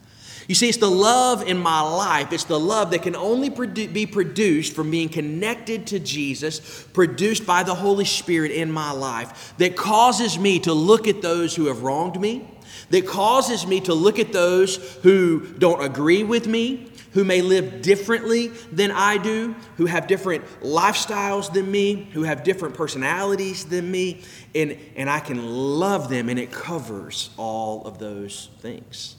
You 0.48 0.56
see, 0.56 0.70
it's 0.70 0.78
the 0.78 0.90
love 0.90 1.48
in 1.48 1.58
my 1.58 1.82
life, 1.82 2.34
it's 2.34 2.46
the 2.46 2.60
love 2.60 2.92
that 2.92 3.04
can 3.04 3.16
only 3.16 3.50
produ- 3.50 3.94
be 3.94 4.06
produced 4.06 4.74
from 4.74 4.92
being 4.92 5.10
connected 5.10 5.88
to 5.88 6.00
Jesus, 6.00 6.86
produced 6.94 7.46
by 7.46 7.64
the 7.64 7.76
Holy 7.76 8.06
Spirit 8.06 8.52
in 8.52 8.72
my 8.72 8.92
life, 8.92 9.54
that 9.58 9.76
causes 9.76 10.38
me 10.38 10.60
to 10.60 10.74
look 10.74 11.08
at 11.08 11.22
those 11.22 11.56
who 11.56 11.66
have 11.66 11.84
wronged 11.84 12.20
me, 12.20 12.48
that 12.90 13.06
causes 13.06 13.66
me 13.68 13.80
to 13.82 13.94
look 13.94 14.20
at 14.20 14.34
those 14.34 14.78
who 15.04 15.46
don't 15.54 15.84
agree 15.84 16.24
with 16.24 16.48
me, 16.48 16.92
who 17.14 17.24
may 17.24 17.42
live 17.42 17.82
differently 17.82 18.48
than 18.72 18.90
I 18.92 19.18
do, 19.18 19.56
who 19.78 19.86
have 19.86 20.08
different 20.08 20.46
lifestyles 20.62 21.52
than 21.52 21.70
me, 21.70 22.10
who 22.14 22.24
have 22.24 22.44
different 22.44 22.76
personalities 22.76 23.66
than 23.66 23.92
me, 23.92 24.22
and, 24.56 24.78
and 24.96 25.10
I 25.10 25.20
can 25.20 25.46
love 25.46 26.10
them, 26.10 26.30
and 26.30 26.40
it 26.40 26.52
covers 26.52 27.30
all 27.38 27.86
of 27.86 28.00
those 28.00 28.50
things. 28.60 29.18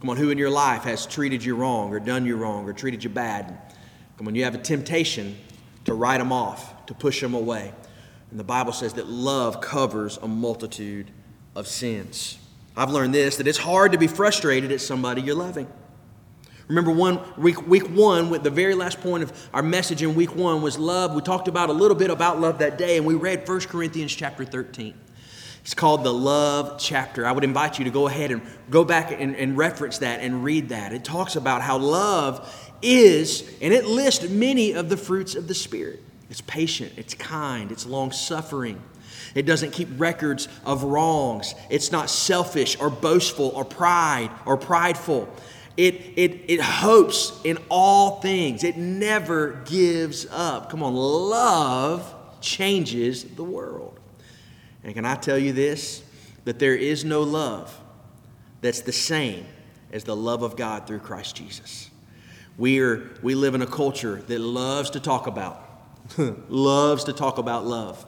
Come 0.00 0.10
on, 0.10 0.16
who 0.16 0.30
in 0.30 0.38
your 0.38 0.50
life 0.50 0.84
has 0.84 1.06
treated 1.06 1.44
you 1.44 1.56
wrong, 1.56 1.92
or 1.92 1.98
done 1.98 2.24
you 2.24 2.36
wrong, 2.36 2.68
or 2.68 2.72
treated 2.72 3.02
you 3.02 3.10
bad? 3.10 3.58
Come 4.16 4.28
on, 4.28 4.34
you 4.34 4.44
have 4.44 4.54
a 4.54 4.58
temptation 4.58 5.36
to 5.84 5.94
write 5.94 6.18
them 6.18 6.32
off, 6.32 6.86
to 6.86 6.94
push 6.94 7.20
them 7.20 7.34
away. 7.34 7.72
And 8.30 8.38
the 8.38 8.44
Bible 8.44 8.72
says 8.72 8.94
that 8.94 9.08
love 9.08 9.60
covers 9.60 10.18
a 10.18 10.28
multitude 10.28 11.10
of 11.56 11.66
sins. 11.66 12.38
I've 12.76 12.90
learned 12.90 13.14
this 13.14 13.36
that 13.36 13.48
it's 13.48 13.58
hard 13.58 13.92
to 13.92 13.98
be 13.98 14.06
frustrated 14.06 14.70
at 14.70 14.80
somebody 14.80 15.20
you're 15.22 15.34
loving. 15.34 15.66
Remember 16.68 16.90
one 16.90 17.20
week, 17.38 17.66
week 17.66 17.88
one, 17.88 18.28
with 18.28 18.42
the 18.42 18.50
very 18.50 18.74
last 18.74 19.00
point 19.00 19.22
of 19.22 19.48
our 19.54 19.62
message 19.62 20.02
in 20.02 20.14
week 20.14 20.36
one 20.36 20.60
was 20.60 20.78
love. 20.78 21.14
We 21.14 21.22
talked 21.22 21.48
about 21.48 21.70
a 21.70 21.72
little 21.72 21.96
bit 21.96 22.10
about 22.10 22.40
love 22.40 22.58
that 22.58 22.76
day, 22.76 22.98
and 22.98 23.06
we 23.06 23.14
read 23.14 23.48
1 23.48 23.60
Corinthians 23.60 24.14
chapter 24.14 24.44
13. 24.44 24.94
It's 25.68 25.74
called 25.74 26.02
the 26.02 26.14
love 26.14 26.78
chapter. 26.78 27.26
I 27.26 27.32
would 27.32 27.44
invite 27.44 27.78
you 27.78 27.84
to 27.84 27.90
go 27.90 28.06
ahead 28.06 28.30
and 28.30 28.40
go 28.70 28.86
back 28.86 29.12
and, 29.12 29.36
and 29.36 29.54
reference 29.54 29.98
that 29.98 30.20
and 30.20 30.42
read 30.42 30.70
that. 30.70 30.94
It 30.94 31.04
talks 31.04 31.36
about 31.36 31.60
how 31.60 31.76
love 31.76 32.72
is, 32.80 33.42
and 33.60 33.74
it 33.74 33.84
lists 33.84 34.26
many 34.30 34.72
of 34.72 34.88
the 34.88 34.96
fruits 34.96 35.34
of 35.34 35.46
the 35.46 35.52
Spirit. 35.52 36.02
It's 36.30 36.40
patient, 36.40 36.94
it's 36.96 37.12
kind, 37.12 37.70
it's 37.70 37.84
long 37.84 38.12
suffering. 38.12 38.82
It 39.34 39.42
doesn't 39.42 39.72
keep 39.72 39.88
records 39.98 40.48
of 40.64 40.84
wrongs. 40.84 41.54
It's 41.68 41.92
not 41.92 42.08
selfish 42.08 42.80
or 42.80 42.88
boastful 42.88 43.48
or 43.48 43.66
pride 43.66 44.30
or 44.46 44.56
prideful. 44.56 45.28
It, 45.76 45.96
it, 46.16 46.50
it 46.50 46.62
hopes 46.62 47.38
in 47.44 47.58
all 47.68 48.22
things. 48.22 48.64
It 48.64 48.78
never 48.78 49.62
gives 49.66 50.24
up. 50.30 50.70
Come 50.70 50.82
on, 50.82 50.94
love 50.94 52.14
changes 52.40 53.24
the 53.24 53.44
world. 53.44 53.97
And 54.84 54.94
can 54.94 55.04
I 55.04 55.16
tell 55.16 55.38
you 55.38 55.52
this? 55.52 56.02
That 56.44 56.58
there 56.58 56.74
is 56.74 57.04
no 57.04 57.22
love 57.22 57.78
that's 58.60 58.80
the 58.80 58.92
same 58.92 59.46
as 59.92 60.04
the 60.04 60.16
love 60.16 60.42
of 60.42 60.56
God 60.56 60.86
through 60.86 61.00
Christ 61.00 61.36
Jesus. 61.36 61.90
We, 62.56 62.80
are, 62.80 63.10
we 63.22 63.34
live 63.34 63.54
in 63.54 63.62
a 63.62 63.66
culture 63.66 64.16
that 64.16 64.40
loves 64.40 64.90
to 64.90 65.00
talk 65.00 65.26
about, 65.26 65.64
loves 66.48 67.04
to 67.04 67.12
talk 67.12 67.38
about 67.38 67.66
love. 67.66 68.04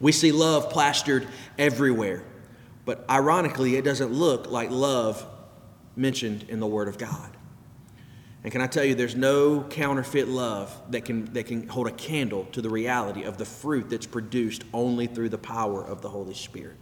We 0.00 0.12
see 0.12 0.32
love 0.32 0.70
plastered 0.70 1.26
everywhere. 1.58 2.24
But 2.84 3.04
ironically, 3.10 3.76
it 3.76 3.84
doesn't 3.84 4.12
look 4.12 4.50
like 4.50 4.70
love 4.70 5.26
mentioned 5.94 6.46
in 6.48 6.60
the 6.60 6.66
Word 6.66 6.88
of 6.88 6.98
God. 6.98 7.36
And 8.44 8.52
can 8.52 8.60
I 8.60 8.66
tell 8.68 8.84
you, 8.84 8.94
there's 8.94 9.16
no 9.16 9.62
counterfeit 9.64 10.28
love 10.28 10.74
that 10.90 11.04
can, 11.04 11.32
that 11.32 11.46
can 11.46 11.68
hold 11.68 11.88
a 11.88 11.92
candle 11.92 12.44
to 12.52 12.62
the 12.62 12.70
reality 12.70 13.24
of 13.24 13.36
the 13.36 13.44
fruit 13.44 13.90
that's 13.90 14.06
produced 14.06 14.62
only 14.72 15.06
through 15.06 15.30
the 15.30 15.38
power 15.38 15.84
of 15.84 16.02
the 16.02 16.08
Holy 16.08 16.34
Spirit. 16.34 16.76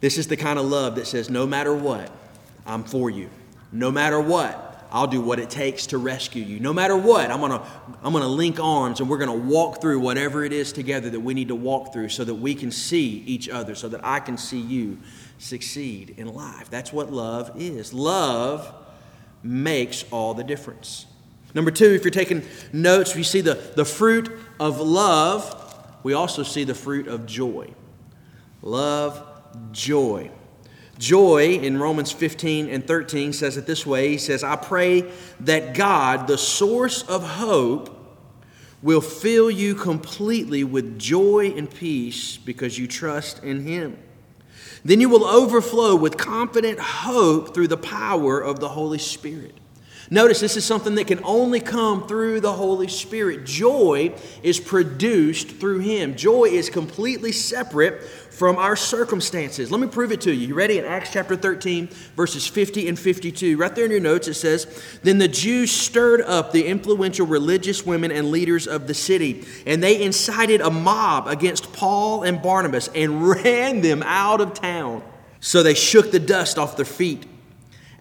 This 0.00 0.18
is 0.18 0.28
the 0.28 0.36
kind 0.36 0.58
of 0.58 0.66
love 0.66 0.94
that 0.96 1.06
says, 1.06 1.28
no 1.28 1.46
matter 1.46 1.74
what, 1.74 2.10
I'm 2.64 2.84
for 2.84 3.10
you. 3.10 3.28
No 3.72 3.90
matter 3.90 4.20
what, 4.20 4.86
I'll 4.92 5.08
do 5.08 5.20
what 5.20 5.40
it 5.40 5.50
takes 5.50 5.88
to 5.88 5.98
rescue 5.98 6.44
you. 6.44 6.60
No 6.60 6.72
matter 6.72 6.96
what, 6.96 7.30
I'm 7.30 7.40
to 7.40 7.62
I'm 8.02 8.12
to 8.12 8.28
link 8.28 8.60
arms 8.60 9.00
and 9.00 9.10
we're 9.10 9.18
to 9.36 9.46
walk 9.46 9.80
through 9.80 9.98
whatever 9.98 10.44
it 10.44 10.52
is 10.52 10.72
together 10.72 11.10
that 11.10 11.20
we 11.20 11.34
need 11.34 11.48
to 11.48 11.56
walk 11.56 11.92
through 11.92 12.10
so 12.10 12.24
that 12.24 12.34
we 12.34 12.54
can 12.54 12.70
see 12.70 13.24
each 13.26 13.48
other, 13.48 13.74
so 13.74 13.88
that 13.88 14.04
I 14.04 14.20
can 14.20 14.38
see 14.38 14.60
you 14.60 14.98
succeed 15.38 16.14
in 16.16 16.32
life. 16.32 16.70
That's 16.70 16.92
what 16.92 17.12
love 17.12 17.50
is. 17.56 17.92
Love 17.92 18.72
makes 19.46 20.04
all 20.10 20.34
the 20.34 20.44
difference. 20.44 21.06
Number 21.54 21.70
two, 21.70 21.86
if 21.86 22.02
you're 22.02 22.10
taking 22.10 22.42
notes, 22.72 23.14
we 23.14 23.22
see 23.22 23.40
the, 23.40 23.54
the 23.54 23.84
fruit 23.84 24.30
of 24.60 24.80
love, 24.80 25.62
we 26.02 26.12
also 26.12 26.42
see 26.42 26.64
the 26.64 26.74
fruit 26.74 27.08
of 27.08 27.26
joy. 27.26 27.72
Love, 28.62 29.24
joy. 29.72 30.30
Joy 30.98 31.54
in 31.54 31.78
Romans 31.78 32.10
15 32.10 32.68
and 32.68 32.86
13 32.86 33.32
says 33.32 33.56
it 33.56 33.66
this 33.66 33.86
way 33.86 34.10
He 34.10 34.18
says, 34.18 34.42
I 34.42 34.56
pray 34.56 35.10
that 35.40 35.74
God, 35.74 36.26
the 36.26 36.38
source 36.38 37.02
of 37.02 37.22
hope, 37.22 37.92
will 38.82 39.00
fill 39.00 39.50
you 39.50 39.74
completely 39.74 40.64
with 40.64 40.98
joy 40.98 41.52
and 41.56 41.70
peace 41.70 42.36
because 42.36 42.78
you 42.78 42.86
trust 42.86 43.42
in 43.42 43.62
Him. 43.62 43.98
Then 44.86 45.00
you 45.00 45.08
will 45.08 45.24
overflow 45.24 45.96
with 45.96 46.16
confident 46.16 46.78
hope 46.78 47.52
through 47.52 47.66
the 47.66 47.76
power 47.76 48.40
of 48.40 48.60
the 48.60 48.68
Holy 48.68 48.98
Spirit. 48.98 49.52
Notice 50.10 50.38
this 50.38 50.56
is 50.56 50.64
something 50.64 50.94
that 50.94 51.08
can 51.08 51.18
only 51.24 51.58
come 51.58 52.06
through 52.06 52.38
the 52.38 52.52
Holy 52.52 52.86
Spirit. 52.86 53.44
Joy 53.44 54.14
is 54.44 54.60
produced 54.60 55.48
through 55.48 55.80
Him. 55.80 56.14
Joy 56.14 56.44
is 56.44 56.70
completely 56.70 57.32
separate 57.32 58.00
from 58.36 58.58
our 58.58 58.76
circumstances. 58.76 59.70
Let 59.70 59.80
me 59.80 59.86
prove 59.86 60.12
it 60.12 60.20
to 60.20 60.30
you. 60.30 60.48
You 60.48 60.54
ready? 60.54 60.78
In 60.78 60.84
Acts 60.84 61.10
chapter 61.10 61.36
13, 61.36 61.88
verses 62.16 62.46
50 62.46 62.86
and 62.86 62.98
52, 62.98 63.56
right 63.56 63.74
there 63.74 63.86
in 63.86 63.90
your 63.90 63.98
notes, 63.98 64.28
it 64.28 64.34
says 64.34 64.66
Then 65.02 65.16
the 65.16 65.26
Jews 65.26 65.72
stirred 65.72 66.20
up 66.20 66.52
the 66.52 66.66
influential 66.66 67.26
religious 67.26 67.86
women 67.86 68.12
and 68.12 68.30
leaders 68.30 68.66
of 68.66 68.88
the 68.88 68.92
city, 68.92 69.46
and 69.64 69.82
they 69.82 70.02
incited 70.02 70.60
a 70.60 70.70
mob 70.70 71.28
against 71.28 71.72
Paul 71.72 72.24
and 72.24 72.42
Barnabas 72.42 72.88
and 72.88 73.26
ran 73.28 73.80
them 73.80 74.02
out 74.02 74.42
of 74.42 74.52
town. 74.52 75.02
So 75.40 75.62
they 75.62 75.74
shook 75.74 76.12
the 76.12 76.20
dust 76.20 76.58
off 76.58 76.76
their 76.76 76.84
feet 76.84 77.24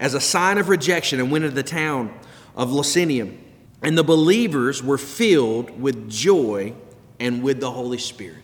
as 0.02 0.16
a 0.16 0.20
sign 0.20 0.58
of 0.58 0.68
rejection 0.68 1.22
and 1.22 1.32
went 1.32 1.46
into 1.46 1.56
the 1.56 1.64
town 1.64 2.14
of 2.58 2.72
Lysanium. 2.72 3.38
And 3.82 3.98
the 3.98 4.04
believers 4.04 4.84
were 4.84 4.98
filled 4.98 5.80
with 5.80 6.10
joy 6.10 6.74
and 7.22 7.42
with 7.42 7.62
the 7.62 7.72
Holy 7.72 8.00
Spirit. 8.00 8.42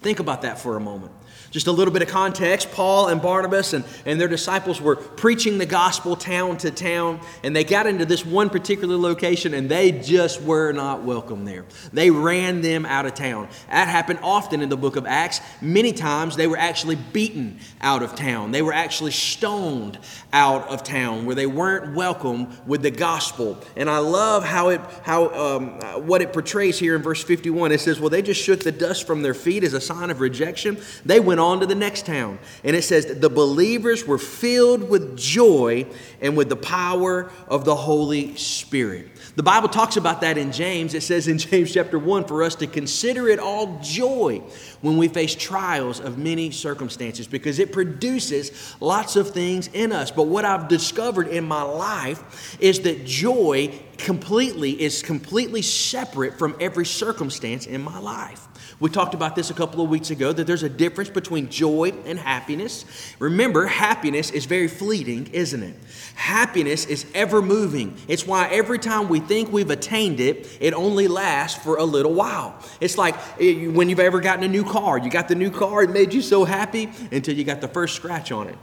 Think 0.00 0.18
about 0.18 0.42
that 0.42 0.58
for 0.58 0.76
a 0.76 0.80
moment. 0.80 1.12
Just 1.50 1.66
a 1.66 1.72
little 1.72 1.92
bit 1.92 2.02
of 2.02 2.08
context 2.08 2.70
Paul 2.70 3.08
and 3.08 3.20
Barnabas 3.20 3.72
and, 3.72 3.84
and 4.06 4.20
their 4.20 4.28
disciples 4.28 4.80
were 4.80 4.94
preaching 4.94 5.58
the 5.58 5.66
gospel 5.66 6.14
town 6.14 6.56
to 6.58 6.70
town, 6.70 7.20
and 7.42 7.56
they 7.56 7.64
got 7.64 7.86
into 7.86 8.04
this 8.04 8.24
one 8.24 8.50
particular 8.50 8.96
location 8.96 9.52
and 9.54 9.68
they 9.68 9.90
just 9.90 10.40
were 10.42 10.70
not 10.72 11.02
welcome 11.02 11.44
there. 11.44 11.64
They 11.92 12.10
ran 12.10 12.60
them 12.60 12.86
out 12.86 13.04
of 13.04 13.14
town. 13.14 13.48
That 13.68 13.88
happened 13.88 14.20
often 14.22 14.60
in 14.62 14.68
the 14.68 14.76
book 14.76 14.94
of 14.94 15.06
Acts. 15.06 15.40
Many 15.60 15.92
times 15.92 16.36
they 16.36 16.46
were 16.46 16.56
actually 16.56 16.96
beaten 16.96 17.58
out 17.80 18.02
of 18.04 18.14
town, 18.14 18.52
they 18.52 18.62
were 18.62 18.72
actually 18.72 19.12
stoned 19.12 19.98
out 20.32 20.68
of 20.68 20.84
town 20.84 21.26
where 21.26 21.34
they 21.34 21.46
weren't 21.46 21.94
welcome 21.96 22.56
with 22.64 22.82
the 22.82 22.90
gospel. 22.90 23.58
And 23.76 23.90
I 23.90 23.98
love 23.98 24.44
how 24.44 24.68
it, 24.68 24.80
how, 25.02 25.30
um, 25.30 26.06
what 26.06 26.22
it 26.22 26.32
portrays 26.32 26.78
here 26.78 26.94
in 26.94 27.02
verse 27.02 27.22
51. 27.24 27.72
It 27.72 27.80
says, 27.80 27.98
Well, 27.98 28.10
they 28.10 28.22
just 28.22 28.40
shook 28.40 28.60
the 28.60 28.70
dust 28.70 29.06
from 29.06 29.22
their 29.22 29.34
feet 29.34 29.64
as 29.64 29.74
a 29.74 29.80
sign 29.80 30.10
of 30.10 30.20
rejection. 30.20 30.78
They 31.04 31.18
went 31.18 31.39
on 31.40 31.60
to 31.60 31.66
the 31.66 31.74
next 31.74 32.06
town. 32.06 32.38
And 32.64 32.76
it 32.76 32.82
says 32.82 33.06
the 33.06 33.30
believers 33.30 34.06
were 34.06 34.18
filled 34.18 34.88
with 34.88 35.16
joy 35.16 35.86
and 36.20 36.36
with 36.36 36.48
the 36.48 36.56
power 36.56 37.30
of 37.48 37.64
the 37.64 37.74
Holy 37.74 38.36
Spirit. 38.36 39.08
The 39.36 39.42
Bible 39.42 39.68
talks 39.68 39.96
about 39.96 40.20
that 40.20 40.36
in 40.38 40.52
James. 40.52 40.94
It 40.94 41.02
says 41.02 41.28
in 41.28 41.38
James 41.38 41.72
chapter 41.72 41.98
1 41.98 42.24
for 42.24 42.42
us 42.42 42.54
to 42.56 42.66
consider 42.66 43.28
it 43.28 43.38
all 43.38 43.78
joy 43.80 44.42
when 44.80 44.96
we 44.96 45.08
face 45.08 45.34
trials 45.34 46.00
of 46.00 46.18
many 46.18 46.50
circumstances 46.50 47.26
because 47.26 47.58
it 47.58 47.72
produces 47.72 48.76
lots 48.80 49.16
of 49.16 49.30
things 49.30 49.68
in 49.68 49.92
us. 49.92 50.10
But 50.10 50.24
what 50.24 50.44
I've 50.44 50.68
discovered 50.68 51.28
in 51.28 51.44
my 51.44 51.62
life 51.62 52.58
is 52.60 52.80
that 52.80 53.04
joy 53.06 53.72
completely 53.98 54.80
is 54.80 55.02
completely 55.02 55.62
separate 55.62 56.38
from 56.38 56.56
every 56.60 56.86
circumstance 56.86 57.66
in 57.66 57.82
my 57.82 57.98
life. 57.98 58.46
We 58.80 58.88
talked 58.88 59.12
about 59.12 59.36
this 59.36 59.50
a 59.50 59.54
couple 59.54 59.84
of 59.84 59.90
weeks 59.90 60.10
ago 60.10 60.32
that 60.32 60.46
there's 60.46 60.62
a 60.62 60.68
difference 60.68 61.10
between 61.10 61.50
joy 61.50 61.92
and 62.06 62.18
happiness. 62.18 62.86
Remember, 63.18 63.66
happiness 63.66 64.30
is 64.30 64.46
very 64.46 64.68
fleeting, 64.68 65.28
isn't 65.34 65.62
it? 65.62 65.74
Happiness 66.14 66.86
is 66.86 67.04
ever 67.14 67.42
moving. 67.42 67.94
It's 68.08 68.26
why 68.26 68.48
every 68.48 68.78
time 68.78 69.10
we 69.10 69.20
think 69.20 69.52
we've 69.52 69.68
attained 69.68 70.18
it, 70.18 70.48
it 70.60 70.72
only 70.72 71.08
lasts 71.08 71.62
for 71.62 71.76
a 71.76 71.84
little 71.84 72.14
while. 72.14 72.58
It's 72.80 72.96
like 72.96 73.16
eh, 73.38 73.66
when 73.66 73.90
you've 73.90 74.00
ever 74.00 74.18
gotten 74.18 74.44
a 74.44 74.48
new 74.48 74.64
car. 74.64 74.96
You 74.96 75.10
got 75.10 75.28
the 75.28 75.34
new 75.34 75.50
car, 75.50 75.82
it 75.82 75.90
made 75.90 76.14
you 76.14 76.22
so 76.22 76.46
happy 76.46 76.90
until 77.12 77.36
you 77.36 77.44
got 77.44 77.60
the 77.60 77.68
first 77.68 77.94
scratch 77.94 78.32
on 78.32 78.48
it 78.48 78.56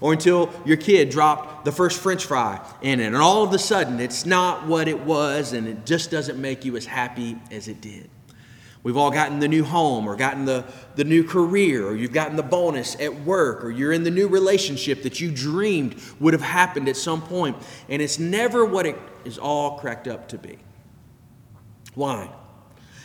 or 0.00 0.12
until 0.12 0.50
your 0.64 0.78
kid 0.78 1.10
dropped 1.10 1.64
the 1.64 1.72
first 1.72 2.00
french 2.00 2.26
fry 2.26 2.60
in 2.82 2.98
it. 2.98 3.06
And 3.06 3.16
all 3.16 3.44
of 3.44 3.52
a 3.52 3.58
sudden, 3.58 4.00
it's 4.00 4.26
not 4.26 4.66
what 4.66 4.88
it 4.88 4.98
was, 5.00 5.52
and 5.52 5.68
it 5.68 5.86
just 5.86 6.10
doesn't 6.10 6.40
make 6.40 6.64
you 6.64 6.76
as 6.76 6.86
happy 6.86 7.38
as 7.50 7.68
it 7.68 7.80
did. 7.80 8.10
We've 8.82 8.96
all 8.96 9.10
gotten 9.10 9.40
the 9.40 9.48
new 9.48 9.62
home 9.62 10.08
or 10.08 10.16
gotten 10.16 10.46
the, 10.46 10.64
the 10.96 11.04
new 11.04 11.22
career 11.22 11.86
or 11.86 11.94
you've 11.94 12.12
gotten 12.12 12.36
the 12.36 12.42
bonus 12.42 12.98
at 12.98 13.14
work 13.22 13.62
or 13.62 13.70
you're 13.70 13.92
in 13.92 14.04
the 14.04 14.10
new 14.10 14.26
relationship 14.26 15.02
that 15.02 15.20
you 15.20 15.30
dreamed 15.30 16.00
would 16.18 16.32
have 16.32 16.42
happened 16.42 16.88
at 16.88 16.96
some 16.96 17.20
point, 17.20 17.56
and 17.88 18.00
it's 18.00 18.18
never 18.18 18.64
what 18.64 18.86
it 18.86 18.96
is 19.24 19.36
all 19.36 19.78
cracked 19.78 20.08
up 20.08 20.28
to 20.28 20.38
be. 20.38 20.58
Why? 21.94 22.30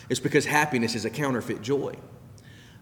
It's 0.08 0.20
because 0.20 0.46
happiness 0.46 0.94
is 0.94 1.04
a 1.04 1.10
counterfeit 1.10 1.60
joy. 1.60 1.96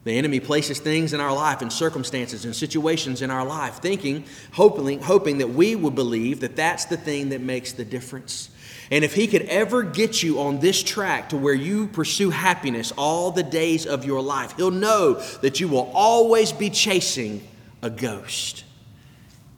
The 0.04 0.12
enemy 0.18 0.38
places 0.38 0.78
things 0.78 1.14
in 1.14 1.20
our 1.20 1.34
life 1.34 1.62
and 1.62 1.72
circumstances 1.72 2.44
and 2.44 2.54
situations 2.54 3.22
in 3.22 3.30
our 3.30 3.44
life, 3.44 3.76
thinking, 3.76 4.24
hoping, 4.52 5.00
hoping 5.00 5.38
that 5.38 5.48
we 5.48 5.74
will 5.74 5.90
believe 5.90 6.40
that 6.40 6.56
that's 6.56 6.84
the 6.84 6.98
thing 6.98 7.30
that 7.30 7.40
makes 7.40 7.72
the 7.72 7.86
difference. 7.86 8.50
And 8.90 9.04
if 9.04 9.14
he 9.14 9.26
could 9.26 9.42
ever 9.42 9.82
get 9.82 10.22
you 10.22 10.40
on 10.40 10.60
this 10.60 10.82
track 10.82 11.30
to 11.30 11.36
where 11.36 11.54
you 11.54 11.86
pursue 11.88 12.30
happiness 12.30 12.92
all 12.96 13.30
the 13.30 13.42
days 13.42 13.86
of 13.86 14.04
your 14.04 14.20
life, 14.20 14.54
he'll 14.56 14.70
know 14.70 15.14
that 15.40 15.60
you 15.60 15.68
will 15.68 15.90
always 15.94 16.52
be 16.52 16.70
chasing 16.70 17.46
a 17.82 17.90
ghost. 17.90 18.64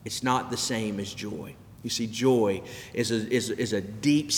It's 0.05 0.23
not 0.23 0.49
the 0.49 0.57
same 0.57 0.99
as 0.99 1.13
joy. 1.13 1.55
You 1.83 1.89
see, 1.89 2.07
joy 2.07 2.63
is 2.93 3.11
a, 3.11 3.29
is, 3.29 3.49
is 3.49 3.71
a 3.71 3.81
deep, 3.81 4.31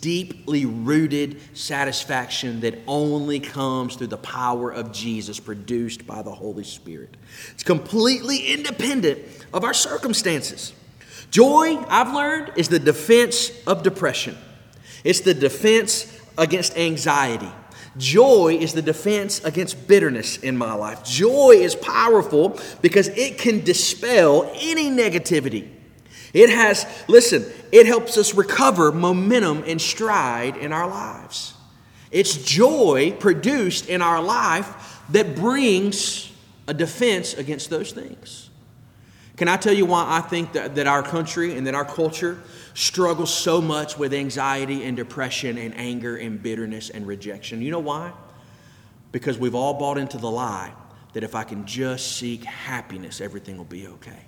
deeply 0.00 0.66
rooted 0.66 1.40
satisfaction 1.56 2.60
that 2.60 2.78
only 2.86 3.40
comes 3.40 3.96
through 3.96 4.08
the 4.08 4.18
power 4.18 4.70
of 4.70 4.92
Jesus 4.92 5.40
produced 5.40 6.06
by 6.06 6.20
the 6.20 6.32
Holy 6.32 6.64
Spirit. 6.64 7.16
It's 7.52 7.62
completely 7.62 8.52
independent 8.52 9.20
of 9.54 9.64
our 9.64 9.72
circumstances. 9.72 10.74
Joy, 11.30 11.76
I've 11.88 12.12
learned, 12.12 12.52
is 12.56 12.68
the 12.68 12.78
defense 12.78 13.52
of 13.66 13.82
depression, 13.82 14.36
it's 15.04 15.20
the 15.20 15.34
defense 15.34 16.20
against 16.36 16.76
anxiety. 16.76 17.50
Joy 17.96 18.56
is 18.60 18.72
the 18.72 18.82
defense 18.82 19.44
against 19.44 19.88
bitterness 19.88 20.38
in 20.38 20.56
my 20.56 20.74
life. 20.74 21.04
Joy 21.04 21.56
is 21.56 21.74
powerful 21.74 22.58
because 22.82 23.08
it 23.08 23.36
can 23.36 23.64
dispel 23.64 24.48
any 24.54 24.88
negativity. 24.90 25.68
It 26.32 26.50
has, 26.50 26.86
listen, 27.08 27.44
it 27.72 27.86
helps 27.86 28.16
us 28.16 28.34
recover 28.34 28.92
momentum 28.92 29.64
and 29.66 29.80
stride 29.80 30.56
in 30.56 30.72
our 30.72 30.88
lives. 30.88 31.54
It's 32.12 32.36
joy 32.44 33.16
produced 33.18 33.88
in 33.88 34.02
our 34.02 34.22
life 34.22 35.02
that 35.10 35.34
brings 35.34 36.30
a 36.68 36.74
defense 36.74 37.34
against 37.34 37.70
those 37.70 37.90
things. 37.90 38.49
Can 39.40 39.48
I 39.48 39.56
tell 39.56 39.72
you 39.72 39.86
why 39.86 40.04
I 40.06 40.20
think 40.20 40.52
that, 40.52 40.74
that 40.74 40.86
our 40.86 41.02
country 41.02 41.56
and 41.56 41.66
that 41.66 41.74
our 41.74 41.86
culture 41.86 42.42
struggles 42.74 43.32
so 43.32 43.62
much 43.62 43.96
with 43.96 44.12
anxiety 44.12 44.84
and 44.84 44.94
depression 44.94 45.56
and 45.56 45.74
anger 45.78 46.18
and 46.18 46.42
bitterness 46.42 46.90
and 46.90 47.06
rejection? 47.06 47.62
You 47.62 47.70
know 47.70 47.78
why? 47.78 48.12
Because 49.12 49.38
we've 49.38 49.54
all 49.54 49.72
bought 49.72 49.96
into 49.96 50.18
the 50.18 50.30
lie 50.30 50.74
that 51.14 51.24
if 51.24 51.34
I 51.34 51.44
can 51.44 51.64
just 51.64 52.18
seek 52.18 52.44
happiness, 52.44 53.22
everything 53.22 53.56
will 53.56 53.64
be 53.64 53.86
okay. 53.86 54.26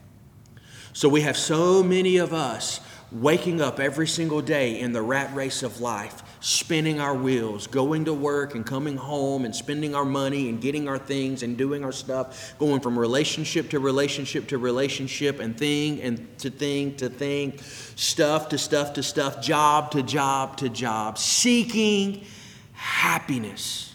So 0.95 1.11
we 1.11 1.21
have 1.21 1.37
so 1.37 1.83
many 1.83 2.17
of 2.17 2.33
us 2.33 2.81
waking 3.13 3.61
up 3.61 3.79
every 3.79 4.07
single 4.07 4.41
day 4.41 4.81
in 4.81 4.93
the 4.93 5.03
rat 5.03 5.35
race 5.35 5.63
of 5.63 5.81
life, 5.81 6.23
spinning 6.41 6.99
our 6.99 7.15
wheels, 7.15 7.67
going 7.67 8.07
to 8.07 8.15
work 8.15 8.55
and 8.55 8.65
coming 8.65 8.97
home 8.97 9.45
and 9.45 9.55
spending 9.55 9.95
our 9.95 10.05
money 10.05 10.49
and 10.49 10.61
getting 10.61 10.89
our 10.89 10.99
things 10.99 11.43
and 11.43 11.59
doing 11.59 11.85
our 11.85 11.93
stuff, 11.93 12.55
going 12.59 12.81
from 12.81 12.99
relationship 12.99 13.69
to 13.69 13.79
relationship 13.79 14.49
to 14.49 14.57
relationship 14.57 15.41
and 15.41 15.59
thing 15.59 16.01
and 16.01 16.39
to 16.39 16.49
thing 16.49 16.97
to 16.97 17.09
thing, 17.11 17.59
stuff 17.97 18.49
to 18.49 18.57
stuff 18.57 18.95
to 18.95 19.03
stuff, 19.03 19.43
job 19.43 19.91
to 19.91 20.03
job 20.03 20.57
to 20.57 20.69
job, 20.71 21.19
seeking 21.19 22.25
happiness. 22.73 23.93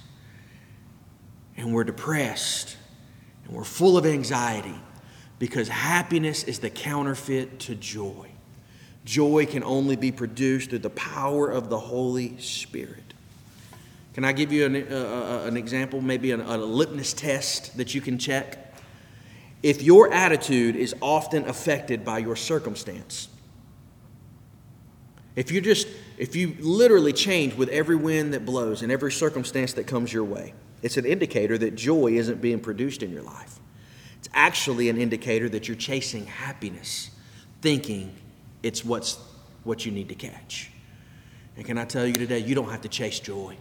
And 1.55 1.73
we're 1.73 1.85
depressed 1.85 2.77
and 3.45 3.55
we're 3.55 3.63
full 3.63 3.97
of 3.97 4.05
anxiety 4.05 4.79
because 5.39 5.67
happiness 5.67 6.43
is 6.43 6.59
the 6.59 6.69
counterfeit 6.69 7.59
to 7.61 7.73
joy. 7.73 8.29
Joy 9.07 9.45
can 9.45 9.63
only 9.63 9.95
be 9.95 10.11
produced 10.11 10.71
through 10.71 10.79
the 10.79 10.89
power 10.89 11.49
of 11.49 11.69
the 11.69 11.79
Holy 11.79 12.37
Spirit. 12.39 13.13
Can 14.13 14.25
I 14.25 14.33
give 14.33 14.51
you 14.51 14.65
an, 14.65 14.75
uh, 14.75 14.95
uh, 14.95 15.47
an 15.47 15.55
example, 15.55 16.01
maybe 16.01 16.31
an, 16.31 16.41
a 16.41 16.57
litmus 16.57 17.13
test 17.13 17.77
that 17.77 17.95
you 17.95 18.01
can 18.01 18.17
check? 18.17 18.75
If 19.63 19.81
your 19.81 20.11
attitude 20.11 20.75
is 20.75 20.93
often 21.01 21.47
affected 21.47 22.03
by 22.03 22.17
your 22.17 22.35
circumstance, 22.35 23.29
if 25.37 25.51
you 25.51 25.61
just, 25.61 25.87
if 26.17 26.35
you 26.35 26.57
literally 26.59 27.13
change 27.13 27.53
with 27.53 27.69
every 27.69 27.95
wind 27.95 28.33
that 28.33 28.45
blows 28.45 28.81
and 28.81 28.91
every 28.91 29.13
circumstance 29.13 29.71
that 29.73 29.87
comes 29.87 30.11
your 30.11 30.25
way, 30.25 30.53
it's 30.81 30.97
an 30.97 31.05
indicator 31.05 31.57
that 31.59 31.75
joy 31.75 32.11
isn't 32.11 32.41
being 32.41 32.59
produced 32.59 33.03
in 33.03 33.13
your 33.13 33.23
life. 33.23 33.57
It's 34.19 34.27
actually 34.33 34.89
an 34.89 34.97
indicator 34.97 35.47
that 35.47 35.69
you're 35.69 35.77
chasing 35.77 36.25
happiness, 36.25 37.11
thinking 37.61 38.13
it's 38.63 38.83
what's 38.83 39.19
what 39.63 39.85
you 39.85 39.91
need 39.91 40.09
to 40.09 40.15
catch. 40.15 40.71
And 41.55 41.65
can 41.65 41.77
I 41.77 41.85
tell 41.85 42.05
you 42.05 42.13
today, 42.13 42.39
you 42.39 42.55
don't 42.55 42.69
have 42.69 42.81
to 42.81 42.89
chase 42.89 43.19
joy. 43.19 43.57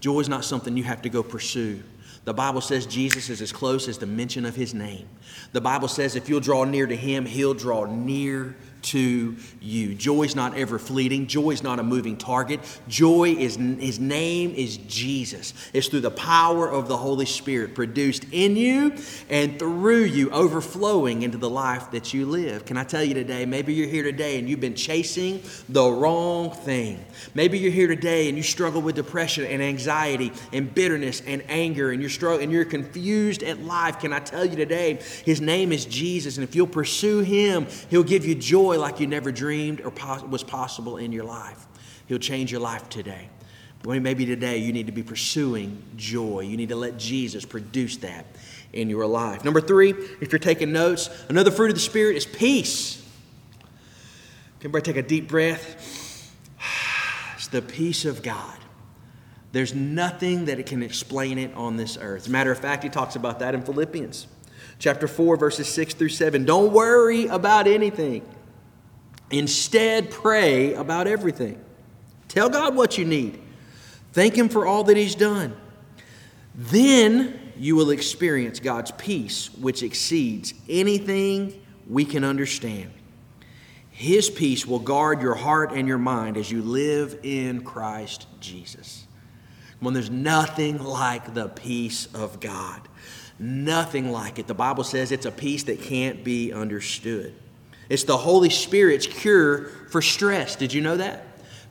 Joy 0.00 0.20
is 0.20 0.28
not 0.28 0.44
something 0.44 0.76
you 0.76 0.84
have 0.84 1.02
to 1.02 1.08
go 1.08 1.22
pursue. 1.22 1.82
The 2.24 2.34
Bible 2.34 2.60
says 2.60 2.86
Jesus 2.86 3.30
is 3.30 3.40
as 3.40 3.52
close 3.52 3.88
as 3.88 3.98
the 3.98 4.06
mention 4.06 4.44
of 4.44 4.56
his 4.56 4.74
name. 4.74 5.08
The 5.52 5.60
Bible 5.60 5.88
says 5.88 6.16
if 6.16 6.28
you'll 6.28 6.40
draw 6.40 6.64
near 6.64 6.86
to 6.86 6.96
him, 6.96 7.24
he'll 7.24 7.54
draw 7.54 7.84
near 7.84 8.56
to 8.82 9.36
you. 9.60 9.94
Joy 9.94 10.22
is 10.22 10.36
not 10.36 10.56
ever 10.56 10.78
fleeting. 10.78 11.26
Joy 11.26 11.50
is 11.50 11.62
not 11.62 11.78
a 11.78 11.82
moving 11.82 12.16
target. 12.16 12.60
Joy 12.88 13.30
is, 13.30 13.56
his 13.56 13.98
name 13.98 14.54
is 14.54 14.76
Jesus. 14.76 15.54
It's 15.72 15.88
through 15.88 16.00
the 16.00 16.10
power 16.10 16.68
of 16.68 16.88
the 16.88 16.96
Holy 16.96 17.26
Spirit 17.26 17.74
produced 17.74 18.26
in 18.32 18.56
you 18.56 18.94
and 19.28 19.58
through 19.58 20.04
you, 20.04 20.30
overflowing 20.30 21.22
into 21.22 21.38
the 21.38 21.50
life 21.50 21.90
that 21.90 22.14
you 22.14 22.26
live. 22.26 22.64
Can 22.64 22.76
I 22.76 22.84
tell 22.84 23.02
you 23.02 23.14
today, 23.14 23.46
maybe 23.46 23.74
you're 23.74 23.88
here 23.88 24.02
today 24.02 24.38
and 24.38 24.48
you've 24.48 24.60
been 24.60 24.74
chasing 24.74 25.42
the 25.68 25.88
wrong 25.88 26.50
thing. 26.50 27.04
Maybe 27.34 27.58
you're 27.58 27.72
here 27.72 27.88
today 27.88 28.28
and 28.28 28.36
you 28.36 28.42
struggle 28.42 28.82
with 28.82 28.94
depression 28.96 29.44
and 29.44 29.62
anxiety 29.62 30.32
and 30.52 30.72
bitterness 30.72 31.22
and 31.26 31.42
anger 31.48 31.90
and 31.90 32.00
you're 32.00 32.10
struggling 32.10 32.44
and 32.44 32.52
you're 32.52 32.64
confused 32.64 33.42
at 33.42 33.62
life. 33.62 33.98
Can 33.98 34.12
I 34.12 34.20
tell 34.20 34.44
you 34.44 34.56
today, 34.56 35.00
his 35.24 35.40
name 35.40 35.72
is 35.72 35.84
Jesus 35.84 36.36
and 36.36 36.44
if 36.44 36.54
you'll 36.54 36.66
pursue 36.66 37.20
him, 37.20 37.66
he'll 37.90 38.02
give 38.02 38.24
you 38.24 38.34
joy 38.34 38.65
joy 38.66 38.78
like 38.80 38.98
you 38.98 39.06
never 39.06 39.30
dreamed 39.30 39.80
or 39.80 39.92
was 40.28 40.42
possible 40.42 40.96
in 40.96 41.12
your 41.12 41.24
life. 41.24 41.66
He'll 42.06 42.18
change 42.18 42.50
your 42.50 42.60
life 42.60 42.88
today. 42.88 43.28
Maybe 43.84 44.26
today 44.26 44.58
you 44.58 44.72
need 44.72 44.86
to 44.86 44.92
be 44.92 45.04
pursuing 45.04 45.80
joy. 45.96 46.40
You 46.40 46.56
need 46.56 46.70
to 46.70 46.76
let 46.76 46.96
Jesus 46.96 47.44
produce 47.44 47.98
that 47.98 48.26
in 48.72 48.90
your 48.90 49.06
life. 49.06 49.44
Number 49.44 49.60
three, 49.60 49.90
if 50.20 50.32
you're 50.32 50.40
taking 50.40 50.72
notes, 50.72 51.08
another 51.28 51.52
fruit 51.52 51.68
of 51.68 51.76
the 51.76 51.80
Spirit 51.80 52.16
is 52.16 52.26
peace. 52.26 53.00
Can 54.58 54.70
everybody 54.70 54.92
take 54.92 54.96
a 54.96 55.06
deep 55.06 55.28
breath? 55.28 56.32
It's 57.36 57.48
the 57.48 57.62
peace 57.62 58.04
of 58.04 58.24
God. 58.24 58.58
There's 59.52 59.72
nothing 59.72 60.46
that 60.46 60.64
can 60.66 60.82
explain 60.82 61.38
it 61.38 61.54
on 61.54 61.76
this 61.76 61.96
earth. 61.96 62.22
As 62.22 62.26
a 62.26 62.30
matter 62.30 62.50
of 62.50 62.58
fact, 62.58 62.82
he 62.82 62.88
talks 62.88 63.14
about 63.14 63.38
that 63.38 63.54
in 63.54 63.62
Philippians 63.62 64.26
chapter 64.78 65.08
4, 65.08 65.36
verses 65.36 65.68
6 65.68 65.94
through 65.94 66.08
7. 66.08 66.44
Don't 66.44 66.72
worry 66.72 67.26
about 67.26 67.66
anything. 67.66 68.22
Instead, 69.30 70.10
pray 70.10 70.74
about 70.74 71.06
everything. 71.06 71.62
Tell 72.28 72.48
God 72.48 72.76
what 72.76 72.98
you 72.98 73.04
need. 73.04 73.40
Thank 74.12 74.36
Him 74.36 74.48
for 74.48 74.66
all 74.66 74.84
that 74.84 74.96
He's 74.96 75.14
done. 75.14 75.56
Then 76.54 77.52
you 77.58 77.76
will 77.76 77.90
experience 77.90 78.60
God's 78.60 78.90
peace, 78.92 79.52
which 79.54 79.82
exceeds 79.82 80.54
anything 80.68 81.60
we 81.88 82.04
can 82.04 82.24
understand. 82.24 82.90
His 83.90 84.28
peace 84.28 84.66
will 84.66 84.78
guard 84.78 85.22
your 85.22 85.34
heart 85.34 85.72
and 85.72 85.88
your 85.88 85.98
mind 85.98 86.36
as 86.36 86.50
you 86.50 86.62
live 86.62 87.18
in 87.22 87.64
Christ 87.64 88.26
Jesus. 88.40 89.06
When 89.80 89.94
there's 89.94 90.10
nothing 90.10 90.82
like 90.82 91.34
the 91.34 91.48
peace 91.48 92.06
of 92.14 92.40
God, 92.40 92.82
nothing 93.38 94.12
like 94.12 94.38
it. 94.38 94.46
The 94.46 94.54
Bible 94.54 94.84
says 94.84 95.12
it's 95.12 95.26
a 95.26 95.30
peace 95.30 95.64
that 95.64 95.82
can't 95.82 96.24
be 96.24 96.52
understood. 96.52 97.34
It's 97.88 98.04
the 98.04 98.16
Holy 98.16 98.50
Spirit's 98.50 99.06
cure 99.06 99.66
for 99.90 100.02
stress. 100.02 100.56
Did 100.56 100.72
you 100.72 100.80
know 100.80 100.96
that? 100.96 101.24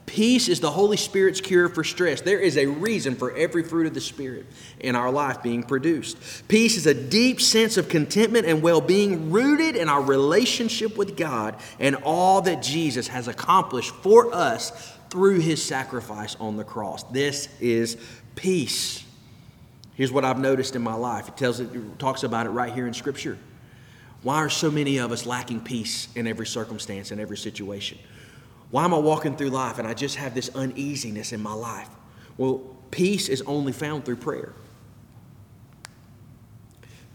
Peace 0.05 0.49
is 0.49 0.59
the 0.59 0.69
Holy 0.69 0.97
Spirit's 0.97 1.41
cure 1.41 1.67
for 1.67 1.83
stress. 1.83 2.21
There 2.21 2.39
is 2.39 2.57
a 2.57 2.67
reason 2.67 3.15
for 3.15 3.35
every 3.35 3.63
fruit 3.63 3.87
of 3.87 3.93
the 3.93 4.01
Spirit 4.01 4.45
in 4.79 4.95
our 4.95 5.11
life 5.11 5.41
being 5.41 5.63
produced. 5.63 6.17
Peace 6.47 6.77
is 6.77 6.85
a 6.85 6.93
deep 6.93 7.41
sense 7.41 7.75
of 7.77 7.89
contentment 7.89 8.45
and 8.45 8.61
well 8.61 8.81
being 8.81 9.31
rooted 9.31 9.75
in 9.75 9.89
our 9.89 10.01
relationship 10.01 10.95
with 10.95 11.17
God 11.17 11.55
and 11.79 11.95
all 12.03 12.41
that 12.43 12.61
Jesus 12.61 13.07
has 13.07 13.27
accomplished 13.27 13.95
for 13.95 14.33
us 14.33 14.93
through 15.09 15.39
his 15.39 15.63
sacrifice 15.63 16.35
on 16.35 16.55
the 16.55 16.63
cross. 16.63 17.03
This 17.03 17.49
is 17.59 17.97
peace. 18.35 19.03
Here's 19.95 20.11
what 20.11 20.23
I've 20.23 20.39
noticed 20.39 20.75
in 20.75 20.83
my 20.83 20.93
life. 20.93 21.29
It 21.29 21.37
tells 21.37 21.59
it, 21.59 21.73
it 21.73 21.99
talks 21.99 22.23
about 22.23 22.45
it 22.45 22.49
right 22.49 22.71
here 22.71 22.85
in 22.85 22.93
Scripture. 22.93 23.37
Why 24.25 24.37
are 24.37 24.49
so 24.49 24.71
many 24.71 24.97
of 24.97 25.11
us 25.11 25.27
lacking 25.27 25.59
peace 25.59 26.07
in 26.15 26.25
every 26.25 26.47
circumstance, 26.47 27.11
in 27.11 27.19
every 27.19 27.37
situation? 27.37 27.99
Why 28.71 28.83
am 28.83 28.91
I 28.91 28.97
walking 28.97 29.37
through 29.37 29.51
life 29.51 29.77
and 29.77 29.87
I 29.87 29.93
just 29.93 30.15
have 30.15 30.33
this 30.33 30.49
uneasiness 30.55 31.31
in 31.31 31.43
my 31.43 31.53
life? 31.53 31.87
Well, 32.35 32.57
peace 32.89 33.29
is 33.29 33.43
only 33.43 33.71
found 33.71 34.03
through 34.03 34.15
prayer. 34.15 34.53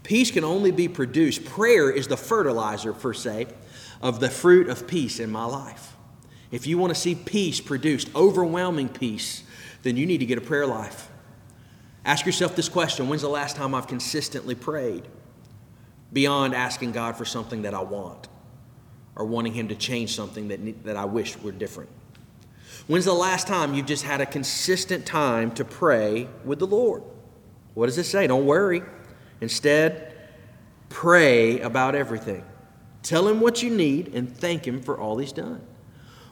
Peace 0.03 0.31
can 0.31 0.45
only 0.45 0.71
be 0.71 0.87
produced. 0.87 1.43
Prayer 1.43 1.91
is 1.91 2.07
the 2.07 2.15
fertilizer, 2.15 2.93
per 2.93 3.13
se, 3.13 3.47
of 4.01 4.21
the 4.21 4.29
fruit 4.29 4.69
of 4.69 4.87
peace 4.87 5.19
in 5.19 5.29
my 5.29 5.43
life. 5.43 5.97
If 6.49 6.65
you 6.65 6.77
want 6.77 6.95
to 6.95 6.99
see 6.99 7.13
peace 7.13 7.59
produced, 7.59 8.09
overwhelming 8.15 8.87
peace, 8.87 9.43
then 9.83 9.97
you 9.97 10.05
need 10.05 10.19
to 10.19 10.25
get 10.25 10.37
a 10.37 10.41
prayer 10.41 10.65
life. 10.65 11.09
Ask 12.05 12.25
yourself 12.25 12.55
this 12.55 12.69
question 12.69 13.09
When's 13.09 13.21
the 13.21 13.27
last 13.27 13.57
time 13.57 13.75
I've 13.75 13.87
consistently 13.87 14.55
prayed 14.55 15.03
beyond 16.13 16.53
asking 16.53 16.91
God 16.91 17.15
for 17.15 17.25
something 17.25 17.63
that 17.63 17.73
I 17.73 17.81
want 17.81 18.27
or 19.15 19.25
wanting 19.25 19.53
Him 19.53 19.67
to 19.69 19.75
change 19.75 20.15
something 20.15 20.49
that, 20.49 20.83
that 20.83 20.97
I 20.97 21.05
wish 21.05 21.37
were 21.37 21.51
different? 21.51 21.89
When's 22.87 23.05
the 23.05 23.13
last 23.13 23.47
time 23.47 23.73
you've 23.73 23.85
just 23.85 24.03
had 24.03 24.21
a 24.21 24.25
consistent 24.25 25.05
time 25.05 25.51
to 25.51 25.65
pray 25.65 26.27
with 26.43 26.59
the 26.59 26.67
Lord? 26.67 27.03
What 27.73 27.85
does 27.85 27.97
it 27.97 28.05
say? 28.05 28.27
Don't 28.27 28.45
worry. 28.45 28.83
Instead, 29.39 30.13
pray 30.89 31.59
about 31.59 31.95
everything. 31.95 32.43
Tell 33.03 33.27
Him 33.27 33.39
what 33.39 33.63
you 33.63 33.69
need 33.69 34.13
and 34.13 34.35
thank 34.35 34.65
Him 34.65 34.81
for 34.81 34.99
all 34.99 35.17
He's 35.17 35.31
done. 35.31 35.61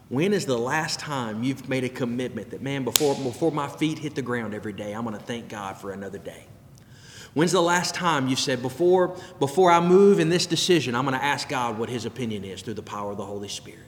When 0.10 0.34
is 0.34 0.48
the 0.48 0.58
last 0.58 1.00
time 1.00 1.44
you've 1.44 1.70
made 1.70 1.84
a 1.84 1.90
commitment 1.90 2.50
that, 2.50 2.64
man, 2.64 2.84
before, 2.84 3.14
before 3.16 3.52
my 3.52 3.68
feet 3.68 4.00
hit 4.00 4.16
the 4.16 4.24
ground 4.24 4.56
every 4.56 4.74
day, 4.74 4.94
I'm 4.94 5.04
going 5.04 5.16
to 5.16 5.24
thank 5.24 5.50
God 5.50 5.78
for 5.78 5.92
another 5.92 6.18
day? 6.18 6.48
When's 7.34 7.52
the 7.52 7.62
last 7.62 7.94
time 7.94 8.28
you 8.28 8.36
said, 8.36 8.62
before, 8.62 9.16
before 9.40 9.72
I 9.72 9.80
move 9.80 10.20
in 10.20 10.30
this 10.30 10.46
decision, 10.46 10.96
I'm 10.96 11.06
going 11.06 11.18
to 11.18 11.24
ask 11.24 11.48
God 11.48 11.78
what 11.78 11.90
His 11.90 12.06
opinion 12.06 12.44
is 12.44 12.62
through 12.62 12.74
the 12.74 12.84
power 12.84 13.12
of 13.12 13.18
the 13.18 13.26
Holy 13.26 13.48
Spirit? 13.48 13.80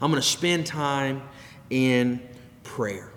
I'm 0.00 0.10
going 0.10 0.22
to 0.22 0.28
spend 0.28 0.66
time 0.66 1.22
in 1.68 2.22
prayer. 2.62 3.09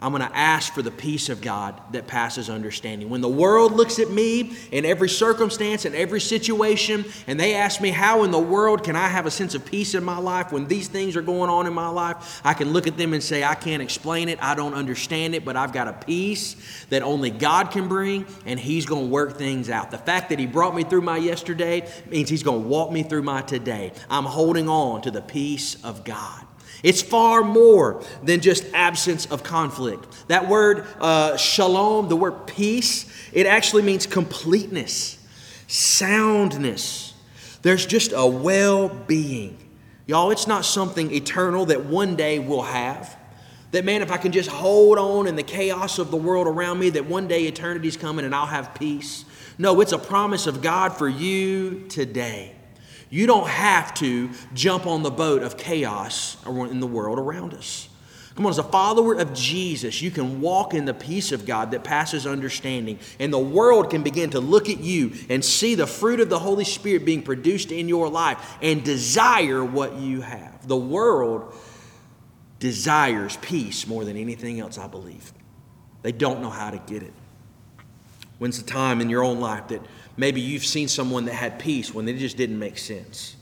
I'm 0.00 0.10
going 0.10 0.28
to 0.28 0.36
ask 0.36 0.72
for 0.72 0.82
the 0.82 0.90
peace 0.90 1.28
of 1.28 1.40
God 1.40 1.80
that 1.92 2.08
passes 2.08 2.50
understanding. 2.50 3.08
When 3.08 3.20
the 3.20 3.28
world 3.28 3.72
looks 3.72 4.00
at 4.00 4.10
me 4.10 4.52
in 4.72 4.84
every 4.84 5.08
circumstance 5.08 5.84
and 5.84 5.94
every 5.94 6.20
situation, 6.20 7.04
and 7.28 7.38
they 7.38 7.54
ask 7.54 7.80
me, 7.80 7.90
How 7.90 8.24
in 8.24 8.32
the 8.32 8.38
world 8.38 8.82
can 8.82 8.96
I 8.96 9.06
have 9.06 9.24
a 9.24 9.30
sense 9.30 9.54
of 9.54 9.64
peace 9.64 9.94
in 9.94 10.02
my 10.02 10.18
life 10.18 10.50
when 10.50 10.66
these 10.66 10.88
things 10.88 11.16
are 11.16 11.22
going 11.22 11.48
on 11.48 11.68
in 11.68 11.72
my 11.72 11.88
life? 11.88 12.40
I 12.44 12.54
can 12.54 12.72
look 12.72 12.88
at 12.88 12.96
them 12.96 13.14
and 13.14 13.22
say, 13.22 13.44
I 13.44 13.54
can't 13.54 13.82
explain 13.82 14.28
it, 14.28 14.42
I 14.42 14.56
don't 14.56 14.74
understand 14.74 15.36
it, 15.36 15.44
but 15.44 15.56
I've 15.56 15.72
got 15.72 15.86
a 15.86 15.92
peace 15.92 16.56
that 16.90 17.02
only 17.02 17.30
God 17.30 17.70
can 17.70 17.86
bring, 17.86 18.26
and 18.46 18.58
He's 18.58 18.86
going 18.86 19.06
to 19.06 19.10
work 19.10 19.38
things 19.38 19.70
out. 19.70 19.92
The 19.92 19.98
fact 19.98 20.30
that 20.30 20.40
He 20.40 20.46
brought 20.46 20.74
me 20.74 20.82
through 20.82 21.02
my 21.02 21.18
yesterday 21.18 21.88
means 22.10 22.28
He's 22.28 22.42
going 22.42 22.62
to 22.62 22.68
walk 22.68 22.90
me 22.90 23.04
through 23.04 23.22
my 23.22 23.42
today. 23.42 23.92
I'm 24.10 24.24
holding 24.24 24.68
on 24.68 25.02
to 25.02 25.12
the 25.12 25.22
peace 25.22 25.82
of 25.84 26.04
God. 26.04 26.43
It's 26.84 27.00
far 27.00 27.42
more 27.42 28.04
than 28.22 28.40
just 28.40 28.66
absence 28.74 29.24
of 29.26 29.42
conflict. 29.42 30.28
That 30.28 30.50
word 30.50 30.86
uh, 31.00 31.38
shalom, 31.38 32.10
the 32.10 32.16
word 32.16 32.46
peace, 32.46 33.10
it 33.32 33.46
actually 33.46 33.82
means 33.82 34.06
completeness, 34.06 35.18
soundness. 35.66 37.14
There's 37.62 37.86
just 37.86 38.12
a 38.14 38.26
well 38.26 38.90
being. 38.90 39.56
Y'all, 40.06 40.30
it's 40.30 40.46
not 40.46 40.66
something 40.66 41.10
eternal 41.10 41.64
that 41.66 41.86
one 41.86 42.16
day 42.16 42.38
we'll 42.38 42.60
have. 42.60 43.16
That, 43.70 43.86
man, 43.86 44.02
if 44.02 44.12
I 44.12 44.18
can 44.18 44.30
just 44.30 44.50
hold 44.50 44.98
on 44.98 45.26
in 45.26 45.36
the 45.36 45.42
chaos 45.42 45.98
of 45.98 46.10
the 46.10 46.18
world 46.18 46.46
around 46.46 46.78
me, 46.78 46.90
that 46.90 47.06
one 47.06 47.26
day 47.26 47.46
eternity's 47.48 47.96
coming 47.96 48.26
and 48.26 48.34
I'll 48.34 48.44
have 48.44 48.74
peace. 48.74 49.24
No, 49.56 49.80
it's 49.80 49.92
a 49.92 49.98
promise 49.98 50.46
of 50.46 50.60
God 50.60 50.90
for 50.90 51.08
you 51.08 51.86
today. 51.88 52.54
You 53.14 53.28
don't 53.28 53.46
have 53.46 53.94
to 53.94 54.28
jump 54.54 54.88
on 54.88 55.04
the 55.04 55.10
boat 55.10 55.44
of 55.44 55.56
chaos 55.56 56.36
in 56.44 56.80
the 56.80 56.86
world 56.88 57.16
around 57.16 57.54
us. 57.54 57.88
Come 58.34 58.44
on, 58.44 58.50
as 58.50 58.58
a 58.58 58.64
follower 58.64 59.14
of 59.14 59.32
Jesus, 59.32 60.02
you 60.02 60.10
can 60.10 60.40
walk 60.40 60.74
in 60.74 60.84
the 60.84 60.94
peace 60.94 61.30
of 61.30 61.46
God 61.46 61.70
that 61.70 61.84
passes 61.84 62.26
understanding, 62.26 62.98
and 63.20 63.32
the 63.32 63.38
world 63.38 63.88
can 63.88 64.02
begin 64.02 64.30
to 64.30 64.40
look 64.40 64.68
at 64.68 64.80
you 64.80 65.12
and 65.30 65.44
see 65.44 65.76
the 65.76 65.86
fruit 65.86 66.18
of 66.18 66.28
the 66.28 66.40
Holy 66.40 66.64
Spirit 66.64 67.04
being 67.04 67.22
produced 67.22 67.70
in 67.70 67.88
your 67.88 68.08
life 68.08 68.56
and 68.60 68.82
desire 68.82 69.64
what 69.64 69.94
you 69.94 70.20
have. 70.20 70.66
The 70.66 70.76
world 70.76 71.54
desires 72.58 73.38
peace 73.42 73.86
more 73.86 74.04
than 74.04 74.16
anything 74.16 74.58
else, 74.58 74.76
I 74.76 74.88
believe. 74.88 75.32
They 76.02 76.10
don't 76.10 76.42
know 76.42 76.50
how 76.50 76.72
to 76.72 76.78
get 76.78 77.04
it. 77.04 77.12
When's 78.44 78.62
the 78.62 78.70
time 78.70 79.00
in 79.00 79.08
your 79.08 79.24
own 79.24 79.40
life 79.40 79.68
that 79.68 79.80
Maybe 80.16 80.40
you've 80.40 80.64
seen 80.64 80.88
someone 80.88 81.24
that 81.24 81.34
had 81.34 81.58
peace 81.58 81.92
when 81.92 82.08
it 82.08 82.18
just 82.18 82.36
didn't 82.36 82.58
make 82.58 82.78
sense. 82.78 83.36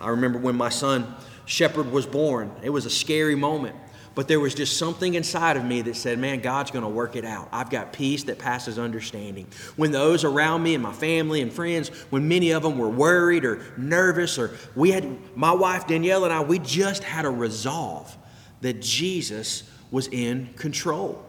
I 0.00 0.08
remember 0.10 0.38
when 0.38 0.56
my 0.56 0.68
son 0.68 1.14
Shepherd 1.46 1.90
was 1.90 2.06
born, 2.06 2.52
it 2.62 2.70
was 2.70 2.84
a 2.84 2.90
scary 2.90 3.34
moment. 3.34 3.74
But 4.14 4.26
there 4.26 4.40
was 4.40 4.52
just 4.52 4.76
something 4.76 5.14
inside 5.14 5.56
of 5.56 5.64
me 5.64 5.80
that 5.82 5.94
said, 5.94 6.18
man, 6.18 6.40
God's 6.40 6.72
going 6.72 6.82
to 6.82 6.90
work 6.90 7.14
it 7.14 7.24
out. 7.24 7.48
I've 7.52 7.70
got 7.70 7.92
peace 7.92 8.24
that 8.24 8.38
passes 8.38 8.78
understanding. 8.78 9.46
When 9.76 9.92
those 9.92 10.24
around 10.24 10.64
me 10.64 10.74
and 10.74 10.82
my 10.82 10.92
family 10.92 11.40
and 11.40 11.52
friends, 11.52 11.88
when 12.10 12.26
many 12.26 12.50
of 12.50 12.64
them 12.64 12.78
were 12.78 12.88
worried 12.88 13.44
or 13.44 13.62
nervous, 13.76 14.36
or 14.36 14.50
we 14.74 14.90
had, 14.90 15.06
my 15.36 15.52
wife 15.52 15.86
Danielle 15.86 16.24
and 16.24 16.32
I, 16.32 16.40
we 16.40 16.58
just 16.58 17.04
had 17.04 17.24
a 17.24 17.30
resolve 17.30 18.14
that 18.60 18.82
Jesus 18.82 19.62
was 19.92 20.08
in 20.08 20.52
control. 20.54 21.24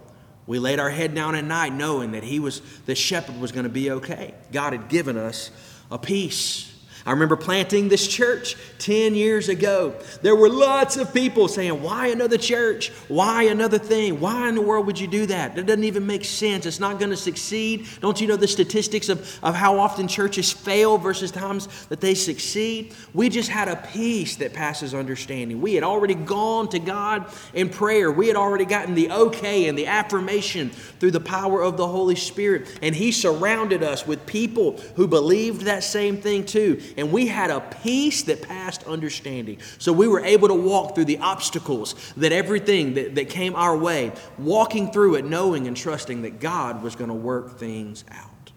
We 0.49 0.57
laid 0.57 0.79
our 0.79 0.89
head 0.89 1.13
down 1.13 1.35
at 1.35 1.43
night 1.43 1.73
knowing 1.73 2.13
that 2.13 2.23
he 2.23 2.39
was 2.39 2.63
the 2.87 2.95
shepherd 2.95 3.39
was 3.39 3.51
going 3.51 3.65
to 3.65 3.69
be 3.69 3.91
okay. 3.91 4.33
God 4.51 4.73
had 4.73 4.89
given 4.89 5.15
us 5.15 5.51
a 5.91 5.99
peace. 5.99 6.75
I 7.05 7.11
remember 7.11 7.37
planting 7.37 7.87
this 7.87 8.07
church 8.07 8.55
10 8.79 9.15
years 9.15 9.47
ago. 9.49 9.95
There 10.21 10.35
were 10.35 10.49
lots 10.49 10.97
of 10.97 11.13
people 11.13 11.47
saying, 11.47 11.81
Why 11.81 12.07
another 12.07 12.37
church? 12.37 12.89
Why 13.07 13.43
another 13.43 13.77
thing? 13.77 14.19
Why 14.19 14.49
in 14.49 14.55
the 14.55 14.61
world 14.61 14.85
would 14.85 14.99
you 14.99 15.07
do 15.07 15.25
that? 15.27 15.55
That 15.55 15.65
doesn't 15.65 15.83
even 15.83 16.05
make 16.05 16.25
sense. 16.25 16.65
It's 16.65 16.79
not 16.79 16.99
going 16.99 17.11
to 17.11 17.17
succeed. 17.17 17.87
Don't 18.01 18.19
you 18.19 18.27
know 18.27 18.35
the 18.35 18.47
statistics 18.47 19.07
of, 19.09 19.39
of 19.41 19.55
how 19.55 19.79
often 19.79 20.07
churches 20.07 20.51
fail 20.51 20.97
versus 20.97 21.31
times 21.31 21.67
that 21.85 22.01
they 22.01 22.15
succeed? 22.15 22.93
We 23.13 23.29
just 23.29 23.49
had 23.49 23.69
a 23.69 23.77
peace 23.77 24.35
that 24.37 24.53
passes 24.53 24.93
understanding. 24.93 25.61
We 25.61 25.75
had 25.75 25.83
already 25.83 26.15
gone 26.15 26.69
to 26.69 26.79
God 26.79 27.25
in 27.53 27.69
prayer, 27.69 28.11
we 28.11 28.27
had 28.27 28.35
already 28.35 28.65
gotten 28.65 28.93
the 28.93 29.11
okay 29.11 29.67
and 29.67 29.77
the 29.77 29.87
affirmation 29.87 30.69
through 30.99 31.11
the 31.11 31.19
power 31.19 31.61
of 31.61 31.77
the 31.77 31.87
Holy 31.87 32.15
Spirit. 32.15 32.79
And 32.81 32.93
He 32.93 33.11
surrounded 33.11 33.83
us 33.83 34.05
with 34.05 34.25
people 34.25 34.77
who 34.95 35.07
believed 35.07 35.61
that 35.61 35.83
same 35.83 36.17
thing 36.17 36.45
too 36.45 36.81
and 36.97 37.11
we 37.11 37.27
had 37.27 37.49
a 37.49 37.59
peace 37.59 38.23
that 38.23 38.41
passed 38.41 38.83
understanding. 38.83 39.59
So 39.77 39.93
we 39.93 40.07
were 40.07 40.23
able 40.23 40.47
to 40.47 40.53
walk 40.53 40.95
through 40.95 41.05
the 41.05 41.19
obstacles 41.19 41.95
that 42.17 42.31
everything 42.31 42.95
that, 42.95 43.15
that 43.15 43.29
came 43.29 43.55
our 43.55 43.77
way, 43.77 44.11
walking 44.37 44.91
through 44.91 45.15
it, 45.15 45.25
knowing 45.25 45.67
and 45.67 45.75
trusting 45.75 46.23
that 46.23 46.39
God 46.39 46.83
was 46.83 46.95
going 46.95 47.09
to 47.09 47.15
work 47.15 47.57
things 47.57 48.03
out. 48.11 48.51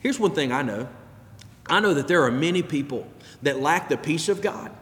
Here's 0.00 0.18
one 0.18 0.32
thing 0.32 0.52
I 0.52 0.62
know 0.62 0.88
I 1.66 1.78
know 1.80 1.94
that 1.94 2.08
there 2.08 2.24
are 2.24 2.32
many 2.32 2.62
people 2.62 3.06
that 3.42 3.60
lack 3.60 3.88
the 3.88 3.96
peace 3.96 4.28
of 4.28 4.42
God 4.42 4.72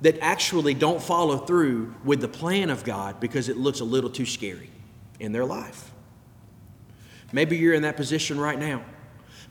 that 0.00 0.18
actually 0.20 0.74
don't 0.74 1.02
follow 1.02 1.38
through 1.38 1.94
with 2.04 2.20
the 2.20 2.28
plan 2.28 2.70
of 2.70 2.84
God 2.84 3.20
because 3.20 3.48
it 3.48 3.56
looks 3.56 3.80
a 3.80 3.84
little 3.84 4.10
too 4.10 4.24
scary 4.24 4.70
in 5.20 5.32
their 5.32 5.44
life. 5.44 5.90
Maybe 7.32 7.58
you're 7.58 7.74
in 7.74 7.82
that 7.82 7.96
position 7.96 8.40
right 8.40 8.58
now. 8.58 8.82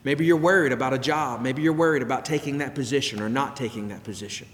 Maybe 0.04 0.24
you're 0.24 0.36
worried 0.36 0.72
about 0.72 0.94
a 0.94 0.98
job. 0.98 1.42
Maybe 1.42 1.62
you're 1.62 1.72
worried 1.72 2.02
about 2.02 2.24
taking 2.24 2.58
that 2.58 2.74
position 2.74 3.20
or 3.20 3.28
not 3.28 3.56
taking 3.56 3.88
that 3.88 4.04
position. 4.04 4.48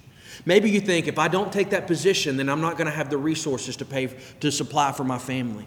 Maybe 0.47 0.71
you 0.71 0.81
think 0.81 1.07
if 1.07 1.19
I 1.19 1.29
don't 1.29 1.53
take 1.53 1.71
that 1.71 1.87
position, 1.87 2.37
then 2.37 2.49
I'm 2.49 2.61
not 2.61 2.77
going 2.77 2.87
to 2.87 2.97
have 2.97 3.11
the 3.11 3.19
resources 3.19 3.77
to 3.77 3.85
pay 3.85 4.09
to 4.41 4.51
supply 4.51 4.93
for 4.93 5.05
my 5.05 5.19
family. 5.19 5.67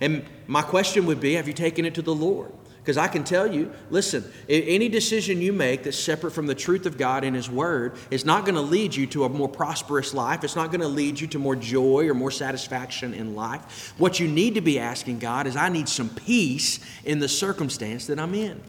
And 0.00 0.24
my 0.46 0.62
question 0.62 1.06
would 1.06 1.20
be, 1.20 1.34
have 1.34 1.48
you 1.48 1.54
taken 1.54 1.84
it 1.84 1.94
to 1.94 2.02
the 2.02 2.14
Lord? 2.14 2.52
Because 2.78 2.98
I 2.98 3.08
can 3.08 3.24
tell 3.24 3.52
you, 3.52 3.72
listen, 3.90 4.24
any 4.48 4.88
decision 4.88 5.40
you 5.40 5.52
make 5.52 5.82
that's 5.82 5.98
separate 5.98 6.30
from 6.30 6.46
the 6.46 6.54
truth 6.54 6.86
of 6.86 6.96
God 6.96 7.24
and 7.24 7.34
His 7.34 7.50
Word 7.50 7.96
is 8.12 8.24
not 8.24 8.44
going 8.44 8.54
to 8.54 8.60
lead 8.60 8.94
you 8.94 9.08
to 9.08 9.24
a 9.24 9.28
more 9.28 9.48
prosperous 9.48 10.14
life. 10.14 10.44
It's 10.44 10.54
not 10.54 10.68
going 10.68 10.82
to 10.82 10.86
lead 10.86 11.18
you 11.18 11.26
to 11.28 11.38
more 11.40 11.56
joy 11.56 12.06
or 12.06 12.14
more 12.14 12.30
satisfaction 12.30 13.12
in 13.12 13.34
life. 13.34 13.92
What 13.98 14.20
you 14.20 14.28
need 14.28 14.54
to 14.54 14.60
be 14.60 14.78
asking 14.78 15.18
God 15.18 15.48
is, 15.48 15.56
I 15.56 15.68
need 15.68 15.88
some 15.88 16.10
peace 16.10 16.78
in 17.04 17.18
the 17.18 17.28
circumstance 17.28 18.06
that 18.06 18.20
I'm 18.20 18.34
in. 18.34 18.60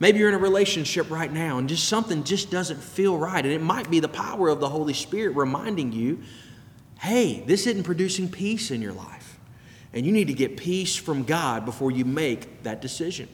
Maybe 0.00 0.20
you're 0.20 0.28
in 0.28 0.34
a 0.34 0.38
relationship 0.38 1.10
right 1.10 1.32
now 1.32 1.58
and 1.58 1.68
just 1.68 1.88
something 1.88 2.22
just 2.22 2.50
doesn't 2.50 2.80
feel 2.80 3.18
right. 3.18 3.44
And 3.44 3.52
it 3.52 3.62
might 3.62 3.90
be 3.90 4.00
the 4.00 4.08
power 4.08 4.48
of 4.48 4.60
the 4.60 4.68
Holy 4.68 4.94
Spirit 4.94 5.34
reminding 5.36 5.92
you 5.92 6.22
hey, 7.00 7.44
this 7.46 7.68
isn't 7.68 7.84
producing 7.84 8.28
peace 8.28 8.72
in 8.72 8.82
your 8.82 8.92
life. 8.92 9.38
And 9.92 10.04
you 10.04 10.10
need 10.10 10.26
to 10.26 10.34
get 10.34 10.56
peace 10.56 10.96
from 10.96 11.22
God 11.22 11.64
before 11.64 11.92
you 11.92 12.04
make 12.04 12.64
that 12.64 12.82
decision. 12.82 13.28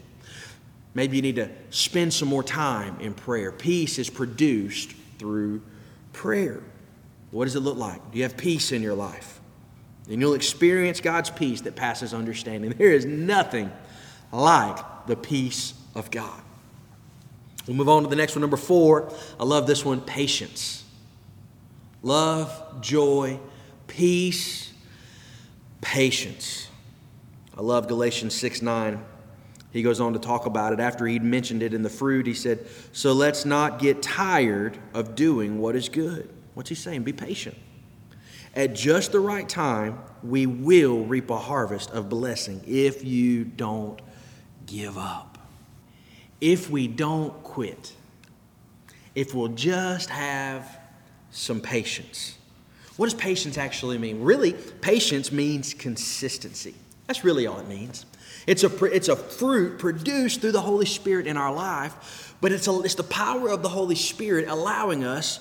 Maybe 0.92 1.16
you 1.16 1.22
need 1.22 1.36
to 1.36 1.50
spend 1.70 2.12
some 2.12 2.28
more 2.28 2.42
time 2.42 3.00
in 3.00 3.14
prayer. 3.14 3.50
Peace 3.50 3.98
is 3.98 4.10
produced 4.10 4.92
through 5.18 5.62
prayer. 6.12 6.62
What 7.30 7.46
does 7.46 7.56
it 7.56 7.60
look 7.60 7.78
like? 7.78 8.12
Do 8.12 8.18
you 8.18 8.24
have 8.24 8.36
peace 8.36 8.70
in 8.70 8.82
your 8.82 8.94
life? 8.94 9.40
And 10.08 10.20
you'll 10.20 10.34
experience 10.34 11.00
God's 11.00 11.30
peace 11.30 11.62
that 11.62 11.74
passes 11.74 12.14
understanding. 12.14 12.72
There 12.78 12.92
is 12.92 13.06
nothing 13.06 13.72
like 14.30 15.06
the 15.06 15.16
peace 15.16 15.74
of 15.94 16.10
God. 16.10 16.43
We'll 17.66 17.76
move 17.76 17.88
on 17.88 18.02
to 18.02 18.08
the 18.08 18.16
next 18.16 18.34
one, 18.34 18.42
number 18.42 18.56
four. 18.56 19.12
I 19.40 19.44
love 19.44 19.66
this 19.66 19.84
one 19.84 20.00
patience. 20.00 20.84
Love, 22.02 22.82
joy, 22.82 23.40
peace, 23.86 24.72
patience. 25.80 26.68
I 27.56 27.62
love 27.62 27.88
Galatians 27.88 28.34
6 28.34 28.62
9. 28.62 29.04
He 29.72 29.82
goes 29.82 30.00
on 30.00 30.12
to 30.12 30.18
talk 30.18 30.46
about 30.46 30.72
it. 30.72 30.80
After 30.80 31.06
he'd 31.06 31.22
mentioned 31.22 31.62
it 31.62 31.74
in 31.74 31.82
the 31.82 31.90
fruit, 31.90 32.26
he 32.26 32.34
said, 32.34 32.66
So 32.92 33.12
let's 33.12 33.44
not 33.44 33.78
get 33.78 34.02
tired 34.02 34.78
of 34.92 35.14
doing 35.14 35.58
what 35.58 35.74
is 35.74 35.88
good. 35.88 36.28
What's 36.54 36.68
he 36.68 36.74
saying? 36.74 37.02
Be 37.02 37.12
patient. 37.12 37.56
At 38.54 38.74
just 38.74 39.10
the 39.10 39.18
right 39.18 39.48
time, 39.48 39.98
we 40.22 40.46
will 40.46 41.04
reap 41.04 41.28
a 41.30 41.38
harvest 41.38 41.90
of 41.90 42.08
blessing 42.08 42.62
if 42.66 43.02
you 43.02 43.44
don't 43.44 44.00
give 44.66 44.96
up. 44.96 45.33
If 46.40 46.70
we 46.70 46.88
don't 46.88 47.42
quit, 47.42 47.92
if 49.14 49.34
we'll 49.34 49.48
just 49.48 50.10
have 50.10 50.78
some 51.30 51.60
patience. 51.60 52.36
What 52.96 53.06
does 53.06 53.14
patience 53.14 53.58
actually 53.58 53.98
mean? 53.98 54.22
Really, 54.22 54.52
patience 54.52 55.32
means 55.32 55.74
consistency. 55.74 56.74
That's 57.06 57.24
really 57.24 57.46
all 57.46 57.58
it 57.58 57.68
means. 57.68 58.06
It's 58.46 58.62
a, 58.62 58.84
it's 58.84 59.08
a 59.08 59.16
fruit 59.16 59.78
produced 59.78 60.40
through 60.40 60.52
the 60.52 60.60
Holy 60.60 60.86
Spirit 60.86 61.26
in 61.26 61.36
our 61.36 61.52
life, 61.52 62.34
but 62.40 62.52
it's, 62.52 62.68
a, 62.68 62.80
it's 62.80 62.94
the 62.94 63.02
power 63.02 63.48
of 63.48 63.62
the 63.62 63.68
Holy 63.68 63.94
Spirit 63.94 64.48
allowing 64.48 65.04
us, 65.04 65.40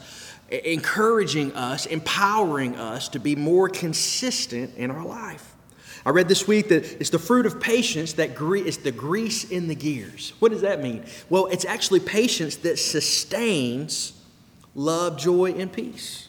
encouraging 0.49 1.53
us, 1.53 1.85
empowering 1.85 2.75
us 2.75 3.09
to 3.09 3.19
be 3.19 3.35
more 3.35 3.69
consistent 3.69 4.75
in 4.75 4.89
our 4.89 5.05
life. 5.05 5.52
I 6.05 6.09
read 6.09 6.27
this 6.27 6.47
week 6.47 6.67
that 6.69 6.83
it's 6.99 7.09
the 7.09 7.19
fruit 7.19 7.45
of 7.45 7.61
patience 7.61 8.13
that 8.13 8.35
gre- 8.35 8.57
it's 8.57 8.77
the 8.77 8.91
grease 8.91 9.45
in 9.49 9.67
the 9.67 9.75
gears. 9.75 10.33
What 10.39 10.51
does 10.51 10.61
that 10.61 10.81
mean? 10.81 11.05
Well, 11.29 11.47
it's 11.47 11.65
actually 11.65 12.01
patience 12.01 12.57
that 12.57 12.77
sustains 12.77 14.13
love, 14.75 15.17
joy, 15.17 15.51
and 15.53 15.71
peace. 15.71 16.27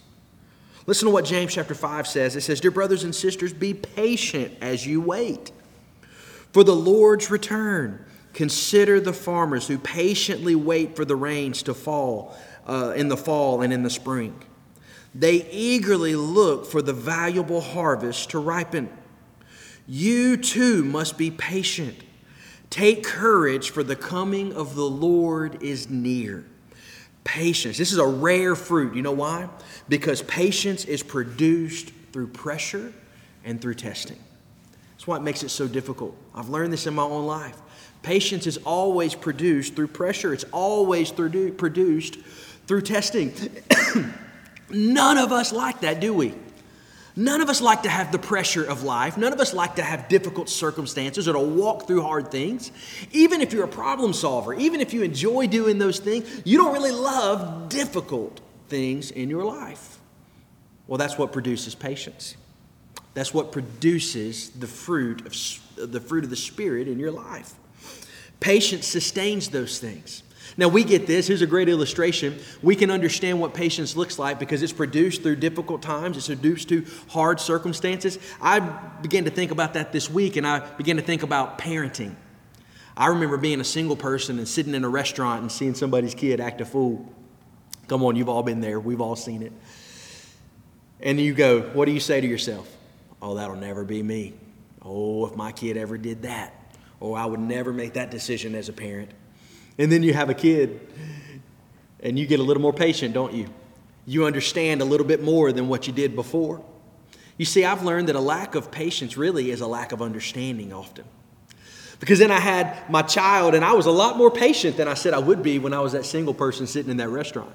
Listen 0.86 1.06
to 1.06 1.12
what 1.12 1.24
James 1.24 1.52
chapter 1.52 1.74
5 1.74 2.06
says. 2.06 2.36
It 2.36 2.42
says, 2.42 2.60
Dear 2.60 2.70
brothers 2.70 3.04
and 3.04 3.14
sisters, 3.14 3.52
be 3.52 3.74
patient 3.74 4.52
as 4.60 4.86
you 4.86 5.00
wait 5.00 5.50
for 6.52 6.62
the 6.62 6.74
Lord's 6.74 7.30
return. 7.30 8.04
Consider 8.32 9.00
the 9.00 9.12
farmers 9.12 9.66
who 9.66 9.78
patiently 9.78 10.54
wait 10.54 10.94
for 10.94 11.04
the 11.04 11.16
rains 11.16 11.62
to 11.64 11.74
fall 11.74 12.36
uh, 12.66 12.92
in 12.96 13.08
the 13.08 13.16
fall 13.16 13.62
and 13.62 13.72
in 13.72 13.82
the 13.82 13.90
spring. 13.90 14.40
They 15.14 15.48
eagerly 15.50 16.16
look 16.16 16.66
for 16.66 16.82
the 16.82 16.92
valuable 16.92 17.60
harvest 17.60 18.30
to 18.30 18.38
ripen. 18.38 18.90
You 19.86 20.36
too 20.36 20.84
must 20.84 21.18
be 21.18 21.30
patient. 21.30 22.02
Take 22.70 23.04
courage, 23.04 23.70
for 23.70 23.82
the 23.82 23.96
coming 23.96 24.52
of 24.52 24.74
the 24.74 24.84
Lord 24.84 25.62
is 25.62 25.88
near. 25.88 26.44
Patience. 27.22 27.78
This 27.78 27.92
is 27.92 27.98
a 27.98 28.06
rare 28.06 28.56
fruit. 28.56 28.94
You 28.94 29.02
know 29.02 29.12
why? 29.12 29.48
Because 29.88 30.22
patience 30.22 30.84
is 30.84 31.02
produced 31.02 31.92
through 32.12 32.28
pressure 32.28 32.92
and 33.44 33.60
through 33.60 33.74
testing. 33.74 34.18
That's 34.92 35.06
why 35.06 35.16
it 35.16 35.22
makes 35.22 35.42
it 35.42 35.50
so 35.50 35.68
difficult. 35.68 36.16
I've 36.34 36.48
learned 36.48 36.72
this 36.72 36.86
in 36.86 36.94
my 36.94 37.02
own 37.02 37.26
life. 37.26 37.56
Patience 38.02 38.46
is 38.46 38.58
always 38.58 39.14
produced 39.14 39.76
through 39.76 39.88
pressure, 39.88 40.32
it's 40.32 40.44
always 40.52 41.10
through, 41.10 41.52
produced 41.52 42.16
through 42.66 42.82
testing. 42.82 43.32
None 44.70 45.18
of 45.18 45.32
us 45.32 45.52
like 45.52 45.80
that, 45.80 46.00
do 46.00 46.12
we? 46.12 46.34
None 47.16 47.40
of 47.40 47.48
us 47.48 47.60
like 47.60 47.84
to 47.84 47.88
have 47.88 48.10
the 48.10 48.18
pressure 48.18 48.64
of 48.64 48.82
life. 48.82 49.16
None 49.16 49.32
of 49.32 49.38
us 49.38 49.54
like 49.54 49.76
to 49.76 49.82
have 49.82 50.08
difficult 50.08 50.48
circumstances 50.48 51.28
or 51.28 51.34
to 51.34 51.38
walk 51.38 51.86
through 51.86 52.02
hard 52.02 52.30
things. 52.30 52.72
Even 53.12 53.40
if 53.40 53.52
you're 53.52 53.64
a 53.64 53.68
problem 53.68 54.12
solver, 54.12 54.52
even 54.52 54.80
if 54.80 54.92
you 54.92 55.02
enjoy 55.02 55.46
doing 55.46 55.78
those 55.78 56.00
things, 56.00 56.42
you 56.44 56.58
don't 56.58 56.72
really 56.72 56.90
love 56.90 57.68
difficult 57.68 58.40
things 58.68 59.12
in 59.12 59.30
your 59.30 59.44
life. 59.44 59.98
Well, 60.88 60.98
that's 60.98 61.16
what 61.16 61.32
produces 61.32 61.74
patience. 61.76 62.36
That's 63.14 63.32
what 63.32 63.52
produces 63.52 64.50
the 64.50 64.66
fruit 64.66 65.24
of 65.24 65.90
the 65.92 66.00
fruit 66.00 66.24
of 66.24 66.30
the 66.30 66.36
spirit 66.36 66.88
in 66.88 66.98
your 66.98 67.12
life. 67.12 67.54
Patience 68.40 68.86
sustains 68.86 69.48
those 69.48 69.78
things. 69.78 70.24
Now, 70.56 70.68
we 70.68 70.84
get 70.84 71.06
this. 71.06 71.26
Here's 71.26 71.42
a 71.42 71.46
great 71.46 71.68
illustration. 71.68 72.38
We 72.62 72.76
can 72.76 72.90
understand 72.90 73.40
what 73.40 73.54
patience 73.54 73.96
looks 73.96 74.18
like 74.18 74.38
because 74.38 74.62
it's 74.62 74.72
produced 74.72 75.22
through 75.22 75.36
difficult 75.36 75.82
times, 75.82 76.16
it's 76.16 76.26
produced 76.26 76.68
through 76.68 76.86
hard 77.08 77.40
circumstances. 77.40 78.18
I 78.40 78.60
began 78.60 79.24
to 79.24 79.30
think 79.30 79.50
about 79.50 79.74
that 79.74 79.92
this 79.92 80.08
week, 80.10 80.36
and 80.36 80.46
I 80.46 80.60
began 80.76 80.96
to 80.96 81.02
think 81.02 81.22
about 81.22 81.58
parenting. 81.58 82.14
I 82.96 83.08
remember 83.08 83.36
being 83.36 83.60
a 83.60 83.64
single 83.64 83.96
person 83.96 84.38
and 84.38 84.46
sitting 84.46 84.74
in 84.74 84.84
a 84.84 84.88
restaurant 84.88 85.42
and 85.42 85.50
seeing 85.50 85.74
somebody's 85.74 86.14
kid 86.14 86.40
act 86.40 86.60
a 86.60 86.64
fool. 86.64 87.12
Come 87.88 88.04
on, 88.04 88.16
you've 88.16 88.28
all 88.28 88.42
been 88.42 88.60
there, 88.60 88.78
we've 88.78 89.00
all 89.00 89.16
seen 89.16 89.42
it. 89.42 89.52
And 91.00 91.20
you 91.20 91.34
go, 91.34 91.62
What 91.72 91.86
do 91.86 91.92
you 91.92 92.00
say 92.00 92.20
to 92.20 92.26
yourself? 92.26 92.70
Oh, 93.20 93.34
that'll 93.34 93.56
never 93.56 93.84
be 93.84 94.02
me. 94.02 94.34
Oh, 94.82 95.26
if 95.26 95.34
my 95.34 95.50
kid 95.50 95.76
ever 95.76 95.98
did 95.98 96.22
that. 96.22 96.54
Oh, 97.00 97.14
I 97.14 97.26
would 97.26 97.40
never 97.40 97.72
make 97.72 97.94
that 97.94 98.10
decision 98.10 98.54
as 98.54 98.68
a 98.68 98.72
parent. 98.72 99.10
And 99.78 99.90
then 99.90 100.02
you 100.02 100.14
have 100.14 100.30
a 100.30 100.34
kid 100.34 100.80
and 102.00 102.18
you 102.18 102.26
get 102.26 102.38
a 102.38 102.42
little 102.42 102.62
more 102.62 102.72
patient, 102.72 103.14
don't 103.14 103.32
you? 103.32 103.48
You 104.06 104.26
understand 104.26 104.82
a 104.82 104.84
little 104.84 105.06
bit 105.06 105.22
more 105.22 105.52
than 105.52 105.68
what 105.68 105.86
you 105.86 105.92
did 105.92 106.14
before. 106.14 106.62
You 107.36 107.44
see, 107.44 107.64
I've 107.64 107.82
learned 107.82 108.08
that 108.08 108.16
a 108.16 108.20
lack 108.20 108.54
of 108.54 108.70
patience 108.70 109.16
really 109.16 109.50
is 109.50 109.60
a 109.60 109.66
lack 109.66 109.92
of 109.92 110.02
understanding 110.02 110.72
often. 110.72 111.04
Because 111.98 112.18
then 112.18 112.30
I 112.30 112.40
had 112.40 112.88
my 112.90 113.02
child, 113.02 113.54
and 113.54 113.64
I 113.64 113.72
was 113.72 113.86
a 113.86 113.90
lot 113.90 114.16
more 114.16 114.30
patient 114.30 114.76
than 114.76 114.88
I 114.88 114.94
said 114.94 115.14
I 115.14 115.18
would 115.18 115.42
be 115.42 115.58
when 115.58 115.72
I 115.72 115.80
was 115.80 115.92
that 115.92 116.04
single 116.04 116.34
person 116.34 116.66
sitting 116.66 116.90
in 116.90 116.98
that 116.98 117.08
restaurant. 117.08 117.54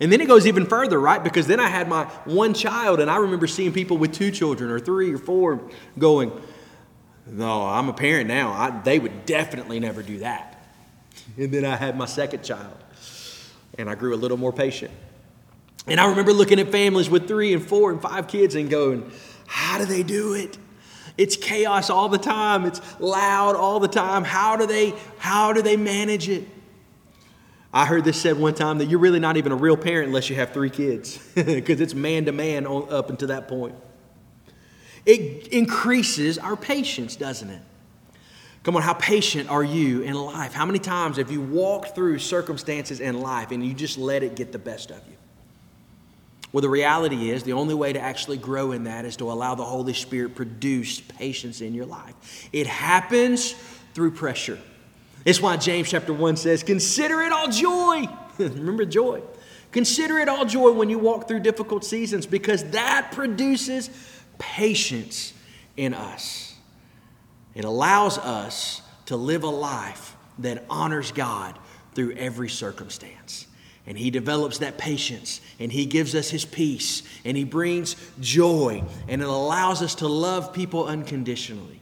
And 0.00 0.10
then 0.10 0.20
it 0.20 0.28
goes 0.28 0.46
even 0.46 0.66
further, 0.66 0.98
right? 0.98 1.22
Because 1.22 1.46
then 1.46 1.60
I 1.60 1.68
had 1.68 1.88
my 1.88 2.04
one 2.24 2.54
child, 2.54 3.00
and 3.00 3.10
I 3.10 3.16
remember 3.16 3.46
seeing 3.46 3.72
people 3.72 3.98
with 3.98 4.12
two 4.12 4.30
children 4.30 4.70
or 4.70 4.80
three 4.80 5.12
or 5.12 5.18
four 5.18 5.60
going, 5.98 6.32
No, 7.26 7.66
I'm 7.66 7.88
a 7.88 7.92
parent 7.92 8.28
now. 8.28 8.52
I, 8.52 8.70
they 8.70 8.98
would 8.98 9.26
definitely 9.26 9.80
never 9.80 10.02
do 10.02 10.18
that. 10.20 10.57
And 11.36 11.52
then 11.52 11.64
I 11.64 11.76
had 11.76 11.96
my 11.96 12.06
second 12.06 12.42
child, 12.42 12.76
and 13.76 13.88
I 13.88 13.94
grew 13.94 14.14
a 14.14 14.16
little 14.16 14.36
more 14.36 14.52
patient. 14.52 14.90
And 15.86 15.98
I 16.00 16.08
remember 16.08 16.32
looking 16.32 16.60
at 16.60 16.70
families 16.70 17.08
with 17.08 17.28
three 17.28 17.52
and 17.54 17.64
four 17.64 17.90
and 17.90 18.00
five 18.00 18.28
kids 18.28 18.54
and 18.54 18.68
going, 18.68 19.10
How 19.46 19.78
do 19.78 19.84
they 19.84 20.02
do 20.02 20.34
it? 20.34 20.58
It's 21.16 21.36
chaos 21.36 21.90
all 21.90 22.08
the 22.08 22.18
time. 22.18 22.64
It's 22.64 22.80
loud 23.00 23.56
all 23.56 23.80
the 23.80 23.88
time. 23.88 24.22
How 24.24 24.56
do 24.56 24.66
they 24.66 24.94
how 25.18 25.52
do 25.52 25.62
they 25.62 25.76
manage 25.76 26.28
it? 26.28 26.46
I 27.72 27.84
heard 27.84 28.04
this 28.04 28.20
said 28.20 28.38
one 28.38 28.54
time 28.54 28.78
that 28.78 28.86
you're 28.86 28.98
really 28.98 29.20
not 29.20 29.36
even 29.36 29.52
a 29.52 29.56
real 29.56 29.76
parent 29.76 30.08
unless 30.08 30.30
you 30.30 30.36
have 30.36 30.52
three 30.52 30.70
kids 30.70 31.18
because 31.34 31.80
it's 31.80 31.94
man 31.94 32.24
to 32.26 32.32
man 32.32 32.66
up 32.66 33.10
until 33.10 33.28
that 33.28 33.48
point. 33.48 33.74
It 35.04 35.48
increases 35.48 36.38
our 36.38 36.56
patience, 36.56 37.16
doesn't 37.16 37.50
it? 37.50 37.62
Come 38.62 38.76
on, 38.76 38.82
how 38.82 38.94
patient 38.94 39.48
are 39.48 39.62
you 39.62 40.02
in 40.02 40.14
life? 40.14 40.52
How 40.52 40.66
many 40.66 40.78
times 40.78 41.16
have 41.16 41.30
you 41.30 41.40
walked 41.40 41.94
through 41.94 42.18
circumstances 42.18 43.00
in 43.00 43.20
life 43.20 43.50
and 43.50 43.64
you 43.64 43.72
just 43.72 43.98
let 43.98 44.22
it 44.22 44.34
get 44.34 44.52
the 44.52 44.58
best 44.58 44.90
of 44.90 45.00
you? 45.08 45.16
Well, 46.52 46.62
the 46.62 46.68
reality 46.68 47.30
is 47.30 47.42
the 47.42 47.52
only 47.52 47.74
way 47.74 47.92
to 47.92 48.00
actually 48.00 48.38
grow 48.38 48.72
in 48.72 48.84
that 48.84 49.04
is 49.04 49.16
to 49.18 49.30
allow 49.30 49.54
the 49.54 49.64
Holy 49.64 49.92
Spirit 49.92 50.34
produce 50.34 51.00
patience 51.00 51.60
in 51.60 51.74
your 51.74 51.86
life. 51.86 52.48
It 52.52 52.66
happens 52.66 53.52
through 53.94 54.12
pressure. 54.12 54.58
It's 55.24 55.42
why 55.42 55.56
James 55.58 55.90
chapter 55.90 56.12
1 56.12 56.36
says, 56.36 56.62
Consider 56.62 57.20
it 57.22 57.32
all 57.32 57.48
joy. 57.48 58.08
Remember 58.38 58.86
joy. 58.86 59.20
Consider 59.72 60.18
it 60.18 60.28
all 60.28 60.46
joy 60.46 60.72
when 60.72 60.88
you 60.88 60.98
walk 60.98 61.28
through 61.28 61.40
difficult 61.40 61.84
seasons 61.84 62.24
because 62.24 62.64
that 62.70 63.12
produces 63.12 63.90
patience 64.38 65.34
in 65.76 65.92
us. 65.92 66.47
It 67.58 67.64
allows 67.64 68.18
us 68.18 68.82
to 69.06 69.16
live 69.16 69.42
a 69.42 69.48
life 69.48 70.16
that 70.38 70.64
honors 70.70 71.10
God 71.10 71.58
through 71.92 72.12
every 72.12 72.48
circumstance. 72.48 73.48
And 73.84 73.98
He 73.98 74.10
develops 74.10 74.58
that 74.58 74.78
patience, 74.78 75.40
and 75.58 75.72
He 75.72 75.84
gives 75.84 76.14
us 76.14 76.30
His 76.30 76.44
peace, 76.44 77.02
and 77.24 77.36
He 77.36 77.42
brings 77.42 77.96
joy, 78.20 78.84
and 79.08 79.20
it 79.20 79.26
allows 79.26 79.82
us 79.82 79.96
to 79.96 80.06
love 80.06 80.52
people 80.52 80.86
unconditionally. 80.86 81.80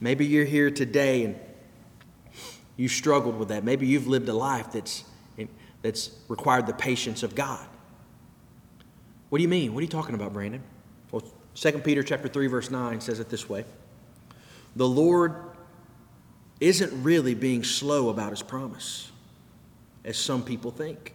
Maybe 0.00 0.26
you're 0.26 0.44
here 0.44 0.70
today 0.70 1.24
and 1.24 1.36
you've 2.76 2.92
struggled 2.92 3.38
with 3.38 3.48
that. 3.48 3.64
Maybe 3.64 3.86
you've 3.86 4.06
lived 4.06 4.28
a 4.28 4.34
life 4.34 4.70
that's, 4.70 5.04
that's 5.80 6.10
required 6.28 6.66
the 6.66 6.74
patience 6.74 7.22
of 7.22 7.34
God. 7.34 7.66
What 9.30 9.38
do 9.38 9.42
you 9.42 9.48
mean? 9.48 9.72
What 9.72 9.80
are 9.80 9.82
you 9.82 9.88
talking 9.88 10.14
about, 10.14 10.34
Brandon? 10.34 10.62
Well, 11.10 11.22
2 11.54 11.72
Peter 11.78 12.02
chapter 12.02 12.28
3, 12.28 12.48
verse 12.48 12.70
9 12.70 13.00
says 13.00 13.18
it 13.18 13.30
this 13.30 13.48
way 13.48 13.64
the 14.76 14.88
Lord 14.88 15.34
isn't 16.60 17.02
really 17.02 17.34
being 17.34 17.64
slow 17.64 18.08
about 18.08 18.30
his 18.30 18.42
promise, 18.42 19.10
as 20.04 20.16
some 20.18 20.44
people 20.44 20.70
think. 20.70 21.14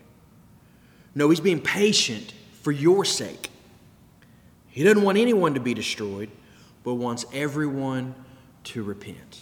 No, 1.13 1.29
he's 1.29 1.39
being 1.39 1.61
patient 1.61 2.33
for 2.61 2.71
your 2.71 3.05
sake. 3.05 3.49
He 4.67 4.83
doesn't 4.83 5.03
want 5.03 5.17
anyone 5.17 5.53
to 5.53 5.59
be 5.59 5.73
destroyed, 5.73 6.29
but 6.83 6.95
wants 6.95 7.25
everyone 7.31 8.15
to 8.65 8.83
repent. 8.83 9.41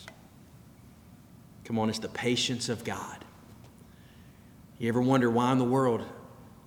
Come 1.63 1.79
on, 1.79 1.89
it's 1.89 1.99
the 1.99 2.09
patience 2.09 2.69
of 2.69 2.83
God. 2.83 3.23
You 4.77 4.89
ever 4.89 5.01
wonder 5.01 5.29
why 5.29 5.51
in 5.51 5.57
the 5.57 5.63
world 5.63 6.03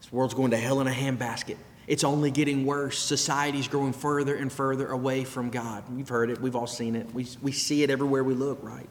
this 0.00 0.10
world's 0.10 0.34
going 0.34 0.50
to 0.52 0.56
hell 0.56 0.80
in 0.80 0.86
a 0.86 0.90
handbasket? 0.90 1.56
It's 1.86 2.02
only 2.02 2.30
getting 2.30 2.66
worse. 2.66 2.98
Society's 2.98 3.68
growing 3.68 3.92
further 3.92 4.34
and 4.34 4.52
further 4.52 4.88
away 4.88 5.24
from 5.24 5.50
God. 5.50 5.84
We've 5.94 6.08
heard 6.08 6.30
it, 6.30 6.40
we've 6.40 6.56
all 6.56 6.66
seen 6.66 6.96
it. 6.96 7.12
We, 7.14 7.26
we 7.40 7.52
see 7.52 7.82
it 7.82 7.90
everywhere 7.90 8.24
we 8.24 8.34
look, 8.34 8.58
right? 8.62 8.88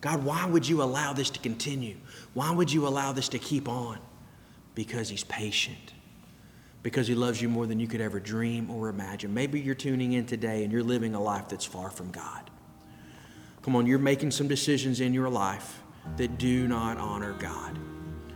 God, 0.00 0.22
why 0.22 0.46
would 0.46 0.68
you 0.68 0.82
allow 0.82 1.12
this 1.12 1.30
to 1.30 1.40
continue? 1.40 1.96
Why 2.34 2.50
would 2.50 2.70
you 2.70 2.86
allow 2.86 3.12
this 3.12 3.30
to 3.30 3.38
keep 3.38 3.68
on? 3.68 3.98
Because 4.74 5.08
He's 5.08 5.24
patient. 5.24 5.94
Because 6.82 7.08
He 7.08 7.14
loves 7.14 7.40
you 7.40 7.48
more 7.48 7.66
than 7.66 7.80
you 7.80 7.88
could 7.88 8.02
ever 8.02 8.20
dream 8.20 8.70
or 8.70 8.88
imagine. 8.90 9.32
Maybe 9.32 9.60
you're 9.60 9.74
tuning 9.74 10.12
in 10.12 10.26
today 10.26 10.62
and 10.62 10.70
you're 10.70 10.82
living 10.82 11.14
a 11.14 11.20
life 11.20 11.48
that's 11.48 11.64
far 11.64 11.90
from 11.90 12.10
God. 12.10 12.50
Come 13.62 13.74
on, 13.76 13.86
you're 13.86 13.98
making 13.98 14.30
some 14.30 14.46
decisions 14.46 15.00
in 15.00 15.14
your 15.14 15.30
life 15.30 15.80
that 16.18 16.36
do 16.36 16.68
not 16.68 16.98
honor 16.98 17.32
God. 17.32 17.78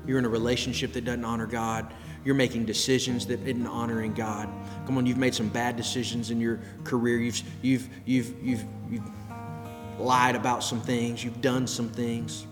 You're 0.07 0.19
in 0.19 0.25
a 0.25 0.31
relationship 0.31 0.95
that 0.95 1.05
doesn't 1.05 1.25
honor 1.25 1.47
God. 1.47 1.93
You're 2.29 2.35
making 2.35 2.67
decisions 2.67 3.25
that 3.29 3.41
isn't 3.41 3.67
honoring 3.67 4.13
God. 4.13 4.51
Come 4.85 4.99
on, 4.99 5.07
you've 5.07 5.17
made 5.17 5.35
some 5.35 5.49
bad 5.49 5.79
decisions 5.79 6.31
in 6.31 6.39
your 6.39 6.61
career. 6.85 7.17
You've, 7.17 7.41
you've, 7.63 7.89
you've, 8.05 8.35
you've, 8.43 8.65
you've 8.91 9.11
lied 9.99 10.37
about 10.37 10.63
some 10.63 10.79
things. 10.79 11.25
You've 11.25 11.41
done 11.41 11.67
some 11.67 11.89
things. 11.89 12.47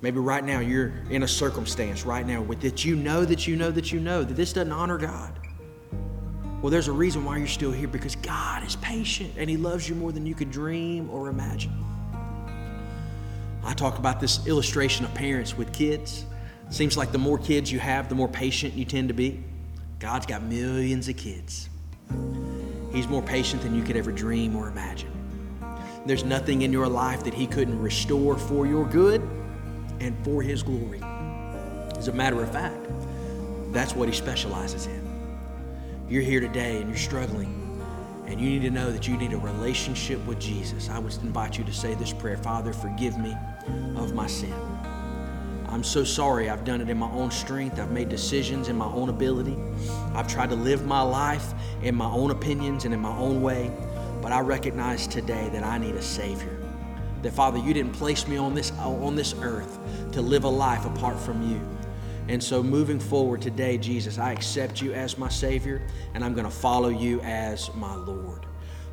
Maybe 0.00 0.20
right 0.20 0.44
now 0.44 0.60
you're 0.60 0.92
in 1.10 1.24
a 1.24 1.26
circumstance 1.26 2.04
right 2.04 2.24
now 2.24 2.40
with 2.40 2.60
that 2.60 2.84
you 2.84 2.94
know 2.94 3.24
that 3.24 3.48
you 3.48 3.56
know 3.56 3.72
that 3.72 3.90
you 3.90 3.98
know 3.98 4.22
that 4.22 4.34
this 4.34 4.52
doesn't 4.52 4.70
honor 4.70 4.96
God. 4.96 5.40
Well, 6.62 6.70
there's 6.70 6.86
a 6.86 6.92
reason 6.92 7.24
why 7.24 7.38
you're 7.38 7.48
still 7.48 7.72
here 7.72 7.88
because 7.88 8.14
God 8.14 8.64
is 8.64 8.76
patient 8.76 9.32
and 9.36 9.50
He 9.50 9.56
loves 9.56 9.88
you 9.88 9.96
more 9.96 10.12
than 10.12 10.24
you 10.24 10.36
could 10.36 10.52
dream 10.52 11.10
or 11.10 11.30
imagine. 11.30 11.72
I 13.64 13.74
talk 13.74 13.98
about 13.98 14.20
this 14.20 14.46
illustration 14.46 15.04
of 15.04 15.12
parents 15.14 15.56
with 15.56 15.72
kids. 15.72 16.26
Seems 16.70 16.96
like 16.96 17.12
the 17.12 17.18
more 17.18 17.38
kids 17.38 17.70
you 17.70 17.78
have, 17.78 18.08
the 18.08 18.14
more 18.14 18.28
patient 18.28 18.74
you 18.74 18.84
tend 18.84 19.08
to 19.08 19.14
be. 19.14 19.42
God's 19.98 20.26
got 20.26 20.42
millions 20.42 21.08
of 21.08 21.16
kids. 21.16 21.68
He's 22.92 23.08
more 23.08 23.22
patient 23.22 23.62
than 23.62 23.74
you 23.74 23.82
could 23.82 23.96
ever 23.96 24.12
dream 24.12 24.56
or 24.56 24.68
imagine. 24.68 25.10
There's 26.06 26.24
nothing 26.24 26.62
in 26.62 26.72
your 26.72 26.86
life 26.86 27.24
that 27.24 27.34
He 27.34 27.46
couldn't 27.46 27.80
restore 27.80 28.36
for 28.36 28.66
your 28.66 28.84
good 28.86 29.22
and 30.00 30.16
for 30.24 30.42
His 30.42 30.62
glory. 30.62 31.00
As 31.96 32.08
a 32.08 32.12
matter 32.12 32.42
of 32.42 32.52
fact, 32.52 32.86
that's 33.72 33.94
what 33.94 34.08
He 34.08 34.14
specializes 34.14 34.86
in. 34.86 35.02
You're 36.08 36.22
here 36.22 36.40
today 36.40 36.80
and 36.80 36.88
you're 36.88 36.98
struggling, 36.98 37.82
and 38.26 38.38
you 38.40 38.50
need 38.50 38.62
to 38.62 38.70
know 38.70 38.92
that 38.92 39.08
you 39.08 39.16
need 39.16 39.32
a 39.32 39.38
relationship 39.38 40.24
with 40.26 40.38
Jesus. 40.38 40.90
I 40.90 40.98
would 40.98 41.14
invite 41.22 41.56
you 41.56 41.64
to 41.64 41.72
say 41.72 41.94
this 41.94 42.12
prayer 42.12 42.36
Father, 42.36 42.72
forgive 42.72 43.18
me 43.18 43.34
of 43.96 44.14
my 44.14 44.26
sin. 44.26 44.73
I'm 45.74 45.82
so 45.82 46.04
sorry 46.04 46.48
I've 46.48 46.64
done 46.64 46.80
it 46.80 46.88
in 46.88 46.96
my 46.96 47.10
own 47.10 47.32
strength. 47.32 47.80
I've 47.80 47.90
made 47.90 48.08
decisions 48.08 48.68
in 48.68 48.76
my 48.76 48.86
own 48.86 49.08
ability. 49.08 49.56
I've 50.14 50.28
tried 50.28 50.50
to 50.50 50.54
live 50.54 50.86
my 50.86 51.00
life 51.00 51.52
in 51.82 51.96
my 51.96 52.06
own 52.06 52.30
opinions 52.30 52.84
and 52.84 52.94
in 52.94 53.00
my 53.00 53.16
own 53.16 53.42
way. 53.42 53.72
But 54.22 54.30
I 54.30 54.38
recognize 54.38 55.08
today 55.08 55.50
that 55.52 55.64
I 55.64 55.78
need 55.78 55.96
a 55.96 56.00
Savior. 56.00 56.56
That 57.22 57.32
Father, 57.32 57.58
you 57.58 57.74
didn't 57.74 57.90
place 57.90 58.28
me 58.28 58.36
on 58.36 58.54
this 58.54 58.70
on 58.78 59.16
this 59.16 59.34
earth 59.40 59.80
to 60.12 60.22
live 60.22 60.44
a 60.44 60.48
life 60.48 60.86
apart 60.86 61.18
from 61.18 61.42
you. 61.50 61.60
And 62.28 62.40
so 62.40 62.62
moving 62.62 63.00
forward 63.00 63.42
today, 63.42 63.76
Jesus, 63.76 64.16
I 64.16 64.30
accept 64.30 64.80
you 64.80 64.94
as 64.94 65.18
my 65.18 65.28
Savior 65.28 65.82
and 66.14 66.24
I'm 66.24 66.34
going 66.34 66.46
to 66.46 66.56
follow 66.56 66.90
you 66.90 67.20
as 67.22 67.74
my 67.74 67.96
Lord. 67.96 68.46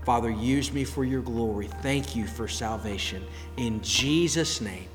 Father, 0.03 0.31
use 0.31 0.73
me 0.73 0.83
for 0.83 1.03
your 1.03 1.21
glory. 1.21 1.69
Thank 1.83 2.15
you 2.15 2.25
for 2.25 2.47
salvation. 2.47 3.23
In 3.57 3.83
Jesus' 3.83 4.61
name, 4.61 4.89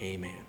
amen. 0.00 0.39